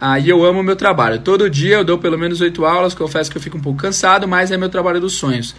Ah, 0.00 0.18
e 0.18 0.28
eu 0.28 0.44
amo 0.44 0.62
meu 0.62 0.76
trabalho. 0.76 1.20
Todo 1.20 1.48
dia 1.50 1.76
eu 1.76 1.84
dou 1.84 1.98
pelo 1.98 2.18
menos 2.18 2.40
oito 2.40 2.64
aulas. 2.64 2.94
Confesso 2.94 3.30
que 3.30 3.36
eu 3.36 3.42
fico 3.42 3.58
um 3.58 3.60
pouco 3.60 3.80
cansado, 3.80 4.26
mas 4.26 4.50
é 4.50 4.56
meu 4.56 4.68
trabalho 4.68 5.00
dos 5.00 5.14
sonhos. 5.14 5.54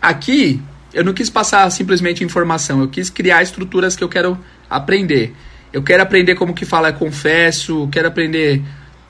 Aqui, 0.00 0.60
eu 0.92 1.04
não 1.04 1.12
quis 1.12 1.30
passar 1.30 1.68
simplesmente 1.70 2.22
informação. 2.22 2.80
Eu 2.80 2.88
quis 2.88 3.08
criar 3.08 3.42
estruturas 3.42 3.96
que 3.96 4.04
eu 4.04 4.08
quero 4.08 4.38
aprender. 4.68 5.34
Eu 5.72 5.82
quero 5.82 6.02
aprender 6.02 6.34
como 6.34 6.54
que 6.54 6.64
fala 6.64 6.92
confesso. 6.92 7.88
Quero 7.90 8.08
aprender 8.08 8.62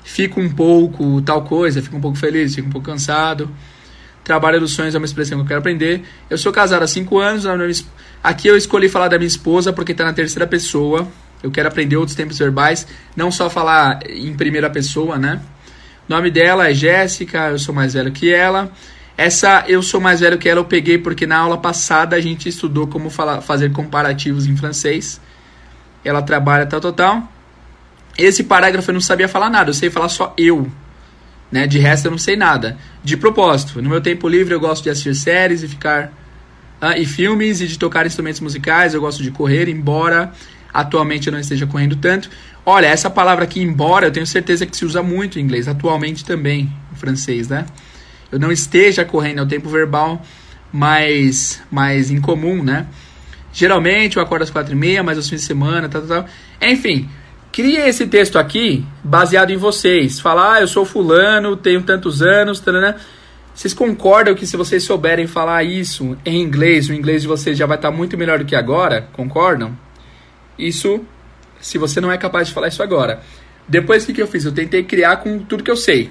fico 0.04 0.40
um 0.40 0.48
pouco 0.48 1.20
tal 1.22 1.42
coisa. 1.42 1.82
Fico 1.82 1.96
um 1.96 2.00
pouco 2.00 2.16
feliz, 2.16 2.54
fico 2.54 2.68
um 2.68 2.70
pouco 2.70 2.86
cansado. 2.86 3.50
Trabalho 4.26 4.58
dos 4.58 4.72
sonhos 4.72 4.92
é 4.92 4.98
uma 4.98 5.04
expressão 5.04 5.38
que 5.38 5.44
eu 5.44 5.46
quero 5.46 5.60
aprender. 5.60 6.02
Eu 6.28 6.36
sou 6.36 6.52
casado 6.52 6.82
há 6.82 6.86
5 6.88 7.16
anos. 7.16 7.46
Aqui 8.24 8.48
eu 8.48 8.56
escolhi 8.56 8.88
falar 8.88 9.06
da 9.06 9.16
minha 9.16 9.28
esposa 9.28 9.72
porque 9.72 9.92
está 9.92 10.02
na 10.02 10.12
terceira 10.12 10.48
pessoa. 10.48 11.06
Eu 11.40 11.48
quero 11.52 11.68
aprender 11.68 11.96
outros 11.96 12.16
tempos 12.16 12.36
verbais, 12.36 12.88
não 13.14 13.30
só 13.30 13.48
falar 13.48 14.00
em 14.10 14.34
primeira 14.34 14.68
pessoa, 14.68 15.16
né? 15.16 15.40
O 16.08 16.12
nome 16.12 16.28
dela 16.28 16.68
é 16.68 16.74
Jéssica, 16.74 17.50
eu 17.50 17.58
sou 17.60 17.72
mais 17.72 17.94
velho 17.94 18.10
que 18.10 18.34
ela. 18.34 18.68
Essa 19.16 19.64
eu 19.68 19.80
sou 19.80 20.00
mais 20.00 20.18
velho 20.18 20.38
que 20.38 20.48
ela 20.48 20.58
eu 20.58 20.64
peguei 20.64 20.98
porque 20.98 21.24
na 21.24 21.38
aula 21.38 21.58
passada 21.58 22.16
a 22.16 22.20
gente 22.20 22.48
estudou 22.48 22.88
como 22.88 23.08
falar, 23.10 23.40
fazer 23.42 23.70
comparativos 23.70 24.48
em 24.48 24.56
francês. 24.56 25.20
Ela 26.04 26.20
trabalha 26.20 26.66
tal, 26.66 26.80
tal, 26.80 26.92
tal. 26.92 27.32
Esse 28.18 28.42
parágrafo 28.42 28.90
eu 28.90 28.94
não 28.94 29.00
sabia 29.00 29.28
falar 29.28 29.48
nada, 29.50 29.70
eu 29.70 29.74
sei 29.74 29.88
falar 29.88 30.08
só 30.08 30.34
eu. 30.36 30.68
Né? 31.50 31.66
De 31.66 31.78
resto 31.78 32.06
eu 32.06 32.10
não 32.10 32.18
sei 32.18 32.36
nada. 32.36 32.76
De 33.04 33.16
propósito, 33.16 33.80
no 33.80 33.88
meu 33.88 34.00
tempo 34.00 34.28
livre 34.28 34.54
eu 34.54 34.60
gosto 34.60 34.82
de 34.82 34.90
assistir 34.90 35.14
séries 35.14 35.62
e 35.62 35.68
ficar 35.68 36.12
ah, 36.80 36.98
e 36.98 37.06
filmes 37.06 37.60
e 37.60 37.66
de 37.66 37.78
tocar 37.78 38.06
instrumentos 38.06 38.40
musicais, 38.40 38.94
eu 38.94 39.00
gosto 39.00 39.22
de 39.22 39.30
correr, 39.30 39.68
embora 39.68 40.32
atualmente 40.72 41.28
eu 41.28 41.32
não 41.32 41.40
esteja 41.40 41.66
correndo 41.66 41.96
tanto. 41.96 42.28
Olha, 42.64 42.86
essa 42.86 43.08
palavra 43.08 43.44
aqui, 43.44 43.62
embora, 43.62 44.06
eu 44.06 44.12
tenho 44.12 44.26
certeza 44.26 44.66
que 44.66 44.76
se 44.76 44.84
usa 44.84 45.02
muito 45.02 45.38
em 45.38 45.42
inglês, 45.42 45.68
atualmente 45.68 46.24
também, 46.24 46.70
em 46.92 46.96
francês, 46.96 47.48
né? 47.48 47.64
Eu 48.30 48.38
não 48.38 48.52
esteja 48.52 49.04
correndo, 49.04 49.38
é 49.38 49.42
o 49.42 49.46
tempo 49.46 49.68
verbal 49.68 50.20
mais, 50.72 51.62
mais 51.70 52.10
incomum, 52.10 52.62
né? 52.62 52.86
Geralmente 53.52 54.18
eu 54.18 54.22
acordo 54.22 54.42
às 54.42 54.50
quatro 54.50 54.74
e 54.74 54.76
meia, 54.76 55.02
mas 55.02 55.16
aos 55.16 55.28
fins 55.30 55.40
de 55.40 55.46
semana, 55.46 55.88
tal, 55.88 56.02
tal, 56.02 56.24
tal. 56.24 56.68
Enfim, 56.68 57.08
Cria 57.56 57.88
esse 57.88 58.06
texto 58.06 58.38
aqui 58.38 58.84
baseado 59.02 59.50
em 59.50 59.56
vocês. 59.56 60.20
Falar, 60.20 60.56
ah, 60.56 60.60
eu 60.60 60.68
sou 60.68 60.84
fulano, 60.84 61.56
tenho 61.56 61.80
tantos 61.80 62.20
anos, 62.20 62.60
tarana. 62.60 62.98
Vocês 63.54 63.72
concordam 63.72 64.34
que 64.34 64.46
se 64.46 64.58
vocês 64.58 64.84
souberem 64.84 65.26
falar 65.26 65.64
isso 65.64 66.18
em 66.22 66.42
inglês, 66.42 66.90
o 66.90 66.92
inglês 66.92 67.22
de 67.22 67.28
vocês 67.28 67.56
já 67.56 67.64
vai 67.64 67.78
estar 67.78 67.90
muito 67.90 68.18
melhor 68.18 68.40
do 68.40 68.44
que 68.44 68.54
agora? 68.54 69.08
Concordam? 69.10 69.74
Isso, 70.58 71.00
se 71.58 71.78
você 71.78 71.98
não 71.98 72.12
é 72.12 72.18
capaz 72.18 72.48
de 72.48 72.52
falar 72.52 72.68
isso 72.68 72.82
agora. 72.82 73.22
Depois, 73.66 74.02
o 74.02 74.06
que, 74.08 74.12
que 74.12 74.20
eu 74.20 74.28
fiz? 74.28 74.44
Eu 74.44 74.52
tentei 74.52 74.84
criar 74.84 75.16
com 75.16 75.38
tudo 75.38 75.64
que 75.64 75.70
eu 75.70 75.78
sei. 75.78 76.10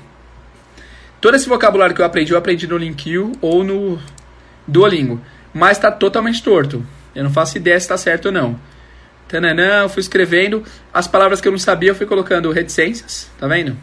Todo 1.22 1.36
esse 1.36 1.48
vocabulário 1.48 1.94
que 1.94 2.02
eu 2.02 2.06
aprendi, 2.08 2.32
eu 2.32 2.40
aprendi 2.40 2.66
no 2.66 2.76
Linkio 2.76 3.34
ou 3.40 3.64
no 3.64 4.00
Duolingo. 4.68 5.22
Mas 5.54 5.78
está 5.78 5.92
totalmente 5.92 6.42
torto. 6.42 6.84
Eu 7.14 7.24
não 7.24 7.30
faço 7.30 7.56
ideia 7.56 7.80
se 7.80 7.84
está 7.84 7.98
certo 8.00 8.26
ou 8.26 8.32
não. 8.32 8.60
Tananã, 9.28 9.84
eu 9.84 9.90
fui 9.90 10.02
escrevendo. 10.02 10.64
As 10.94 11.08
palavras 11.08 11.42
que 11.42 11.48
eu 11.48 11.52
não 11.52 11.60
sabia, 11.60 11.90
eu 11.90 11.96
fui 11.96 12.06
colocando 12.06 12.52
reticências, 12.52 13.30
tá 13.40 13.48
vendo? 13.48 13.78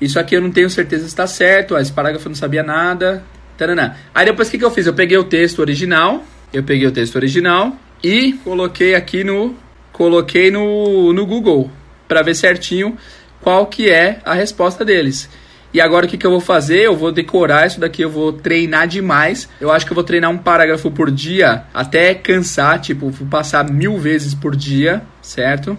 Isso 0.00 0.18
aqui 0.18 0.36
eu 0.36 0.40
não 0.40 0.50
tenho 0.50 0.70
certeza 0.70 1.02
se 1.02 1.08
está 1.08 1.26
certo, 1.26 1.76
esse 1.76 1.92
parágrafo 1.92 2.26
eu 2.26 2.30
não 2.30 2.36
sabia 2.36 2.62
nada. 2.62 3.22
Tananã. 3.56 3.96
Aí 4.14 4.24
depois 4.24 4.48
o 4.48 4.50
que, 4.52 4.58
que 4.58 4.64
eu 4.64 4.70
fiz? 4.70 4.86
Eu 4.86 4.94
peguei 4.94 5.18
o 5.18 5.24
texto 5.24 5.58
original, 5.58 6.24
eu 6.52 6.62
peguei 6.62 6.86
o 6.86 6.92
texto 6.92 7.16
original 7.16 7.76
e 8.02 8.34
coloquei 8.44 8.94
aqui 8.94 9.24
no 9.24 9.56
coloquei 9.92 10.48
no, 10.48 11.12
no 11.12 11.26
Google 11.26 11.68
para 12.06 12.22
ver 12.22 12.36
certinho 12.36 12.96
qual 13.40 13.66
que 13.66 13.90
é 13.90 14.20
a 14.24 14.32
resposta 14.32 14.84
deles. 14.84 15.28
E 15.72 15.80
agora 15.80 16.06
o 16.06 16.08
que, 16.08 16.16
que 16.16 16.26
eu 16.26 16.30
vou 16.30 16.40
fazer? 16.40 16.80
Eu 16.80 16.96
vou 16.96 17.12
decorar 17.12 17.66
isso 17.66 17.78
daqui, 17.78 18.02
eu 18.02 18.08
vou 18.08 18.32
treinar 18.32 18.88
demais. 18.88 19.48
Eu 19.60 19.70
acho 19.70 19.84
que 19.84 19.92
eu 19.92 19.94
vou 19.94 20.04
treinar 20.04 20.30
um 20.30 20.38
parágrafo 20.38 20.90
por 20.90 21.10
dia 21.10 21.64
até 21.74 22.14
cansar, 22.14 22.80
tipo, 22.80 23.10
vou 23.10 23.28
passar 23.28 23.68
mil 23.70 23.98
vezes 23.98 24.34
por 24.34 24.56
dia, 24.56 25.02
certo? 25.20 25.76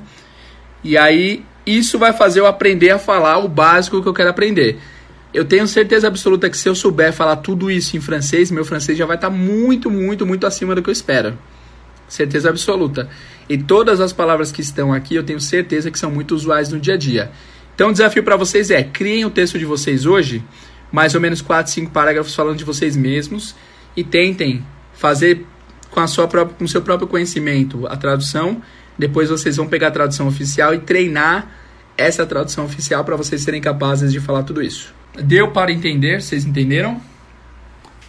E 0.83 0.97
aí 0.97 1.43
isso 1.65 1.97
vai 1.97 2.13
fazer 2.13 2.39
eu 2.39 2.45
aprender 2.45 2.91
a 2.91 2.99
falar 2.99 3.39
o 3.39 3.47
básico 3.47 4.01
que 4.01 4.07
eu 4.07 4.13
quero 4.13 4.29
aprender. 4.29 4.79
Eu 5.33 5.45
tenho 5.45 5.67
certeza 5.67 6.07
absoluta 6.07 6.49
que 6.49 6.57
se 6.57 6.67
eu 6.67 6.73
souber 6.73 7.13
falar 7.13 7.37
tudo 7.37 7.69
isso 7.69 7.95
em 7.95 8.01
francês, 8.01 8.49
meu 8.49 8.65
francês 8.65 8.97
já 8.97 9.05
vai 9.05 9.15
estar 9.15 9.29
tá 9.29 9.35
muito, 9.35 9.89
muito, 9.89 10.25
muito 10.25 10.47
acima 10.47 10.73
do 10.73 10.81
que 10.81 10.89
eu 10.89 10.93
espero. 10.93 11.37
Certeza 12.07 12.49
absoluta. 12.49 13.07
E 13.47 13.57
todas 13.57 13.99
as 14.01 14.11
palavras 14.11 14.51
que 14.51 14.61
estão 14.61 14.91
aqui, 14.91 15.15
eu 15.15 15.23
tenho 15.23 15.39
certeza 15.39 15.91
que 15.91 15.99
são 15.99 16.09
muito 16.09 16.33
usuais 16.33 16.69
no 16.69 16.79
dia 16.79 16.95
a 16.95 16.97
dia. 16.97 17.31
Então, 17.79 17.91
o 17.91 17.93
desafio 17.93 18.21
para 18.21 18.35
vocês 18.35 18.69
é: 18.69 18.83
criem 18.83 19.23
o 19.23 19.29
texto 19.29 19.57
de 19.57 19.63
vocês 19.63 20.05
hoje, 20.05 20.43
mais 20.91 21.15
ou 21.15 21.21
menos 21.21 21.41
4, 21.41 21.71
5 21.71 21.91
parágrafos 21.91 22.35
falando 22.35 22.57
de 22.57 22.65
vocês 22.65 22.97
mesmos, 22.97 23.55
e 23.95 24.03
tentem 24.03 24.65
fazer 24.91 25.45
com, 25.89 26.01
a 26.01 26.05
sua 26.07 26.27
própria, 26.27 26.57
com 26.57 26.65
o 26.65 26.67
seu 26.67 26.81
próprio 26.81 27.07
conhecimento 27.07 27.87
a 27.87 27.95
tradução. 27.95 28.61
Depois 28.97 29.29
vocês 29.29 29.55
vão 29.55 29.65
pegar 29.65 29.87
a 29.87 29.91
tradução 29.91 30.27
oficial 30.27 30.73
e 30.75 30.79
treinar 30.79 31.49
essa 31.97 32.25
tradução 32.25 32.65
oficial 32.65 33.05
para 33.05 33.15
vocês 33.15 33.43
serem 33.43 33.61
capazes 33.61 34.11
de 34.11 34.19
falar 34.19 34.43
tudo 34.43 34.61
isso. 34.61 34.93
Deu 35.17 35.51
para 35.51 35.71
entender? 35.71 36.21
Vocês 36.21 36.43
entenderam? 36.43 37.01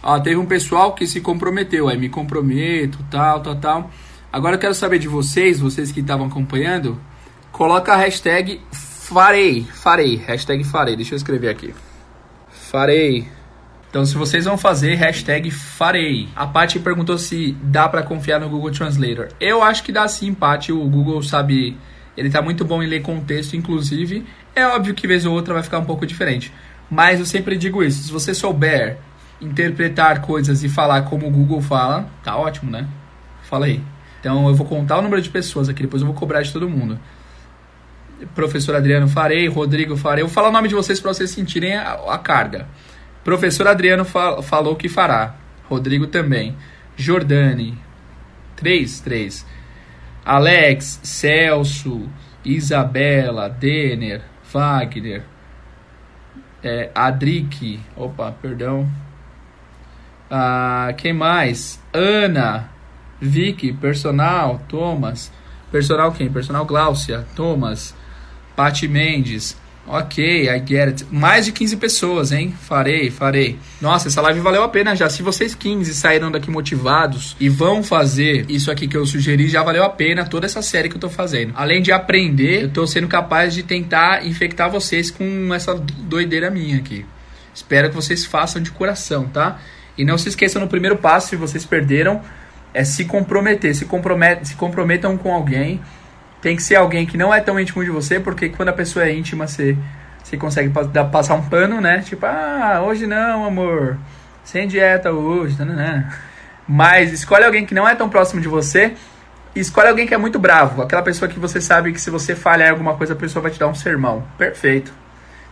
Ah, 0.03 0.19
teve 0.19 0.35
um 0.35 0.45
pessoal 0.45 0.93
que 0.93 1.07
se 1.07 1.21
comprometeu, 1.21 1.87
aí 1.87 1.97
me 1.97 2.09
comprometo, 2.09 2.99
tal, 3.09 3.39
tal, 3.39 3.55
tal. 3.55 3.91
Agora 4.33 4.57
eu 4.57 4.59
quero 4.59 4.73
saber 4.73 4.99
de 4.99 5.07
vocês, 5.07 5.61
vocês 5.61 5.93
que 5.93 6.01
estavam 6.01 6.27
acompanhando, 6.27 6.99
coloca 7.53 7.93
a 7.93 7.95
hashtag 7.95 8.59
farei, 9.11 9.63
farei, 9.63 10.15
hashtag 10.15 10.63
farei, 10.63 10.95
deixa 10.95 11.13
eu 11.13 11.17
escrever 11.17 11.49
aqui. 11.49 11.73
Farei. 12.49 13.27
Então, 13.89 14.05
se 14.05 14.15
vocês 14.15 14.45
vão 14.45 14.57
fazer, 14.57 14.95
hashtag 14.95 15.51
farei. 15.51 16.29
A 16.33 16.47
Paty 16.47 16.79
perguntou 16.79 17.17
se 17.17 17.51
dá 17.61 17.89
para 17.89 18.03
confiar 18.03 18.39
no 18.39 18.47
Google 18.47 18.71
Translator. 18.71 19.27
Eu 19.37 19.61
acho 19.61 19.83
que 19.83 19.91
dá 19.91 20.07
sim, 20.07 20.33
Paty. 20.33 20.71
O 20.71 20.87
Google 20.87 21.21
sabe, 21.21 21.77
ele 22.15 22.29
tá 22.29 22.41
muito 22.41 22.63
bom 22.63 22.81
em 22.81 22.87
ler 22.87 23.01
contexto, 23.01 23.57
inclusive. 23.57 24.25
É 24.55 24.65
óbvio 24.65 24.93
que 24.93 25.05
vez 25.05 25.25
ou 25.25 25.33
outra 25.33 25.53
vai 25.53 25.61
ficar 25.61 25.79
um 25.79 25.85
pouco 25.85 26.05
diferente. 26.05 26.53
Mas 26.89 27.19
eu 27.19 27.25
sempre 27.25 27.57
digo 27.57 27.83
isso, 27.83 28.03
se 28.03 28.11
você 28.11 28.33
souber 28.33 28.97
interpretar 29.41 30.21
coisas 30.21 30.63
e 30.63 30.69
falar 30.69 31.01
como 31.01 31.27
o 31.27 31.31
Google 31.31 31.61
fala, 31.61 32.07
tá 32.23 32.37
ótimo, 32.37 32.71
né? 32.71 32.87
Fala 33.43 33.65
aí. 33.65 33.83
Então 34.21 34.47
eu 34.47 34.55
vou 34.55 34.65
contar 34.65 34.99
o 34.99 35.01
número 35.01 35.21
de 35.21 35.29
pessoas 35.29 35.67
aqui, 35.67 35.81
depois 35.81 36.01
eu 36.01 36.07
vou 36.07 36.15
cobrar 36.15 36.41
de 36.41 36.53
todo 36.53 36.69
mundo. 36.69 36.97
Professor 38.33 38.75
Adriano 38.75 39.07
Farei, 39.07 39.47
Rodrigo 39.47 39.95
Farei. 39.97 40.23
Eu 40.23 40.27
vou 40.27 40.33
falar 40.33 40.49
o 40.49 40.51
nome 40.51 40.67
de 40.67 40.75
vocês 40.75 40.99
para 40.99 41.13
vocês 41.13 41.29
sentirem 41.29 41.75
a, 41.75 41.93
a 41.93 42.17
carga. 42.17 42.67
Professor 43.23 43.67
Adriano 43.67 44.05
fal, 44.05 44.41
falou 44.41 44.75
que 44.75 44.89
fará. 44.89 45.35
Rodrigo 45.69 46.07
também. 46.07 46.55
Jordani. 46.95 47.77
Três, 48.55 48.99
três. 48.99 49.45
Alex, 50.23 50.99
Celso, 51.03 52.07
Isabela, 52.45 53.49
Denner, 53.49 54.21
Wagner, 54.51 55.23
é, 56.63 56.91
Adrique. 56.93 57.79
Opa, 57.95 58.31
perdão. 58.31 58.89
Ah, 60.29 60.93
quem 60.97 61.13
mais? 61.13 61.81
Ana, 61.93 62.69
Vicky, 63.19 63.73
personal, 63.73 64.61
Thomas. 64.67 65.31
Personal 65.71 66.11
quem? 66.11 66.31
Personal 66.31 66.65
Gláucia, 66.65 67.25
Thomas, 67.35 67.95
Pati 68.61 68.87
Mendes. 68.87 69.57
Ok, 69.87 70.47
I 70.47 70.63
get 70.63 70.87
it. 70.87 71.07
Mais 71.09 71.47
de 71.47 71.51
15 71.51 71.77
pessoas, 71.77 72.31
hein? 72.31 72.53
Farei, 72.61 73.09
farei. 73.09 73.57
Nossa, 73.81 74.07
essa 74.07 74.21
live 74.21 74.39
valeu 74.39 74.61
a 74.61 74.69
pena 74.69 74.95
já. 74.95 75.09
Se 75.09 75.23
vocês 75.23 75.55
15 75.55 75.91
saíram 75.95 76.29
daqui 76.29 76.51
motivados 76.51 77.35
e 77.39 77.49
vão 77.49 77.81
fazer 77.81 78.45
isso 78.47 78.69
aqui 78.69 78.87
que 78.87 78.95
eu 78.95 79.03
sugeri, 79.03 79.49
já 79.49 79.63
valeu 79.63 79.83
a 79.83 79.89
pena 79.89 80.25
toda 80.25 80.45
essa 80.45 80.61
série 80.61 80.89
que 80.89 80.95
eu 80.95 80.99
tô 80.99 81.09
fazendo. 81.09 81.53
Além 81.55 81.81
de 81.81 81.91
aprender, 81.91 82.65
eu 82.65 82.69
tô 82.69 82.85
sendo 82.85 83.07
capaz 83.07 83.51
de 83.55 83.63
tentar 83.63 84.27
infectar 84.27 84.69
vocês 84.69 85.09
com 85.09 85.51
essa 85.51 85.73
doideira 85.73 86.51
minha 86.51 86.77
aqui. 86.77 87.03
Espero 87.51 87.89
que 87.89 87.95
vocês 87.95 88.27
façam 88.27 88.61
de 88.61 88.69
coração, 88.69 89.27
tá? 89.27 89.59
E 89.97 90.05
não 90.05 90.19
se 90.19 90.29
esqueçam 90.29 90.61
no 90.61 90.67
primeiro 90.67 90.97
passo, 90.97 91.29
se 91.29 91.35
vocês 91.35 91.65
perderam, 91.65 92.21
é 92.75 92.83
se 92.83 93.05
comprometer. 93.05 93.73
Se, 93.73 93.87
se 94.43 94.55
comprometam 94.55 95.17
com 95.17 95.33
alguém. 95.33 95.81
Tem 96.41 96.55
que 96.55 96.63
ser 96.63 96.75
alguém 96.75 97.05
que 97.05 97.17
não 97.17 97.33
é 97.33 97.39
tão 97.39 97.59
íntimo 97.59 97.83
de 97.83 97.91
você, 97.91 98.19
porque 98.19 98.49
quando 98.49 98.69
a 98.69 98.73
pessoa 98.73 99.05
é 99.05 99.13
íntima, 99.13 99.47
você, 99.47 99.77
você 100.23 100.35
consegue 100.37 100.71
passar 101.11 101.35
um 101.35 101.43
pano, 101.43 101.79
né? 101.79 101.99
Tipo, 101.99 102.25
ah, 102.25 102.81
hoje 102.83 103.05
não, 103.05 103.45
amor. 103.45 103.97
Sem 104.43 104.67
dieta 104.67 105.11
hoje. 105.11 105.55
Não, 105.59 105.65
não. 105.67 106.03
Mas 106.67 107.11
escolhe 107.11 107.45
alguém 107.45 107.65
que 107.65 107.75
não 107.75 107.87
é 107.87 107.93
tão 107.93 108.09
próximo 108.09 108.41
de 108.41 108.47
você. 108.47 108.93
E 109.55 109.59
escolhe 109.59 109.89
alguém 109.89 110.07
que 110.07 110.13
é 110.13 110.17
muito 110.17 110.39
bravo. 110.39 110.81
Aquela 110.81 111.03
pessoa 111.03 111.29
que 111.29 111.39
você 111.39 111.61
sabe 111.61 111.91
que 111.91 112.01
se 112.01 112.09
você 112.09 112.35
falhar 112.35 112.69
em 112.69 112.71
alguma 112.71 112.95
coisa, 112.95 113.13
a 113.13 113.15
pessoa 113.15 113.43
vai 113.43 113.51
te 113.51 113.59
dar 113.59 113.67
um 113.67 113.75
sermão. 113.75 114.23
Perfeito. 114.37 114.91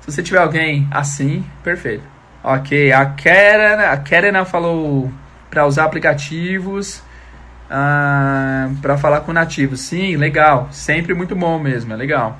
Se 0.01 0.11
você 0.11 0.23
tiver 0.23 0.39
alguém 0.39 0.87
assim, 0.89 1.45
perfeito. 1.63 2.03
Ok, 2.43 2.91
a 2.93 3.05
Karen, 3.05 3.83
a 3.83 3.97
Karen 3.97 4.45
falou 4.45 5.11
para 5.49 5.65
usar 5.67 5.83
aplicativos 5.83 7.03
ah, 7.69 8.69
para 8.81 8.97
falar 8.97 9.21
com 9.21 9.31
nativos. 9.31 9.81
Sim, 9.81 10.15
legal. 10.15 10.69
Sempre 10.71 11.13
muito 11.13 11.35
bom 11.35 11.59
mesmo, 11.59 11.93
é 11.93 11.95
legal. 11.95 12.39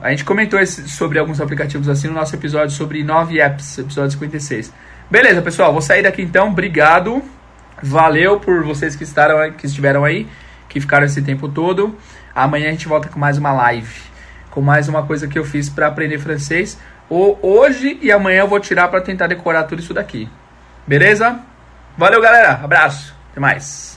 A 0.00 0.10
gente 0.10 0.24
comentou 0.24 0.58
esse, 0.58 0.88
sobre 0.88 1.18
alguns 1.18 1.40
aplicativos 1.40 1.88
assim 1.88 2.08
no 2.08 2.14
nosso 2.14 2.34
episódio 2.34 2.74
sobre 2.74 3.02
9 3.02 3.38
apps, 3.40 3.78
episódio 3.78 4.12
56. 4.12 4.72
Beleza, 5.10 5.42
pessoal, 5.42 5.72
vou 5.72 5.82
sair 5.82 6.02
daqui 6.02 6.22
então. 6.22 6.48
Obrigado. 6.48 7.22
Valeu 7.82 8.38
por 8.40 8.62
vocês 8.62 8.94
que, 8.94 9.04
estaram, 9.04 9.52
que 9.52 9.66
estiveram 9.66 10.04
aí, 10.04 10.26
que 10.68 10.80
ficaram 10.80 11.06
esse 11.06 11.20
tempo 11.22 11.48
todo. 11.48 11.96
Amanhã 12.34 12.68
a 12.68 12.72
gente 12.72 12.88
volta 12.88 13.08
com 13.08 13.18
mais 13.18 13.36
uma 13.36 13.52
live, 13.52 14.00
com 14.50 14.60
mais 14.60 14.88
uma 14.88 15.02
coisa 15.02 15.26
que 15.26 15.38
eu 15.38 15.44
fiz 15.44 15.68
para 15.68 15.86
aprender 15.86 16.18
francês 16.18 16.78
hoje 17.10 17.98
e 18.00 18.12
amanhã 18.12 18.40
eu 18.40 18.48
vou 18.48 18.60
tirar 18.60 18.88
para 18.88 19.00
tentar 19.00 19.26
decorar 19.26 19.64
tudo 19.64 19.80
isso 19.80 19.92
daqui. 19.92 20.28
Beleza? 20.86 21.40
Valeu, 21.96 22.20
galera. 22.20 22.52
Abraço. 22.62 23.19
Até 23.30 23.40
mais. 23.40 23.89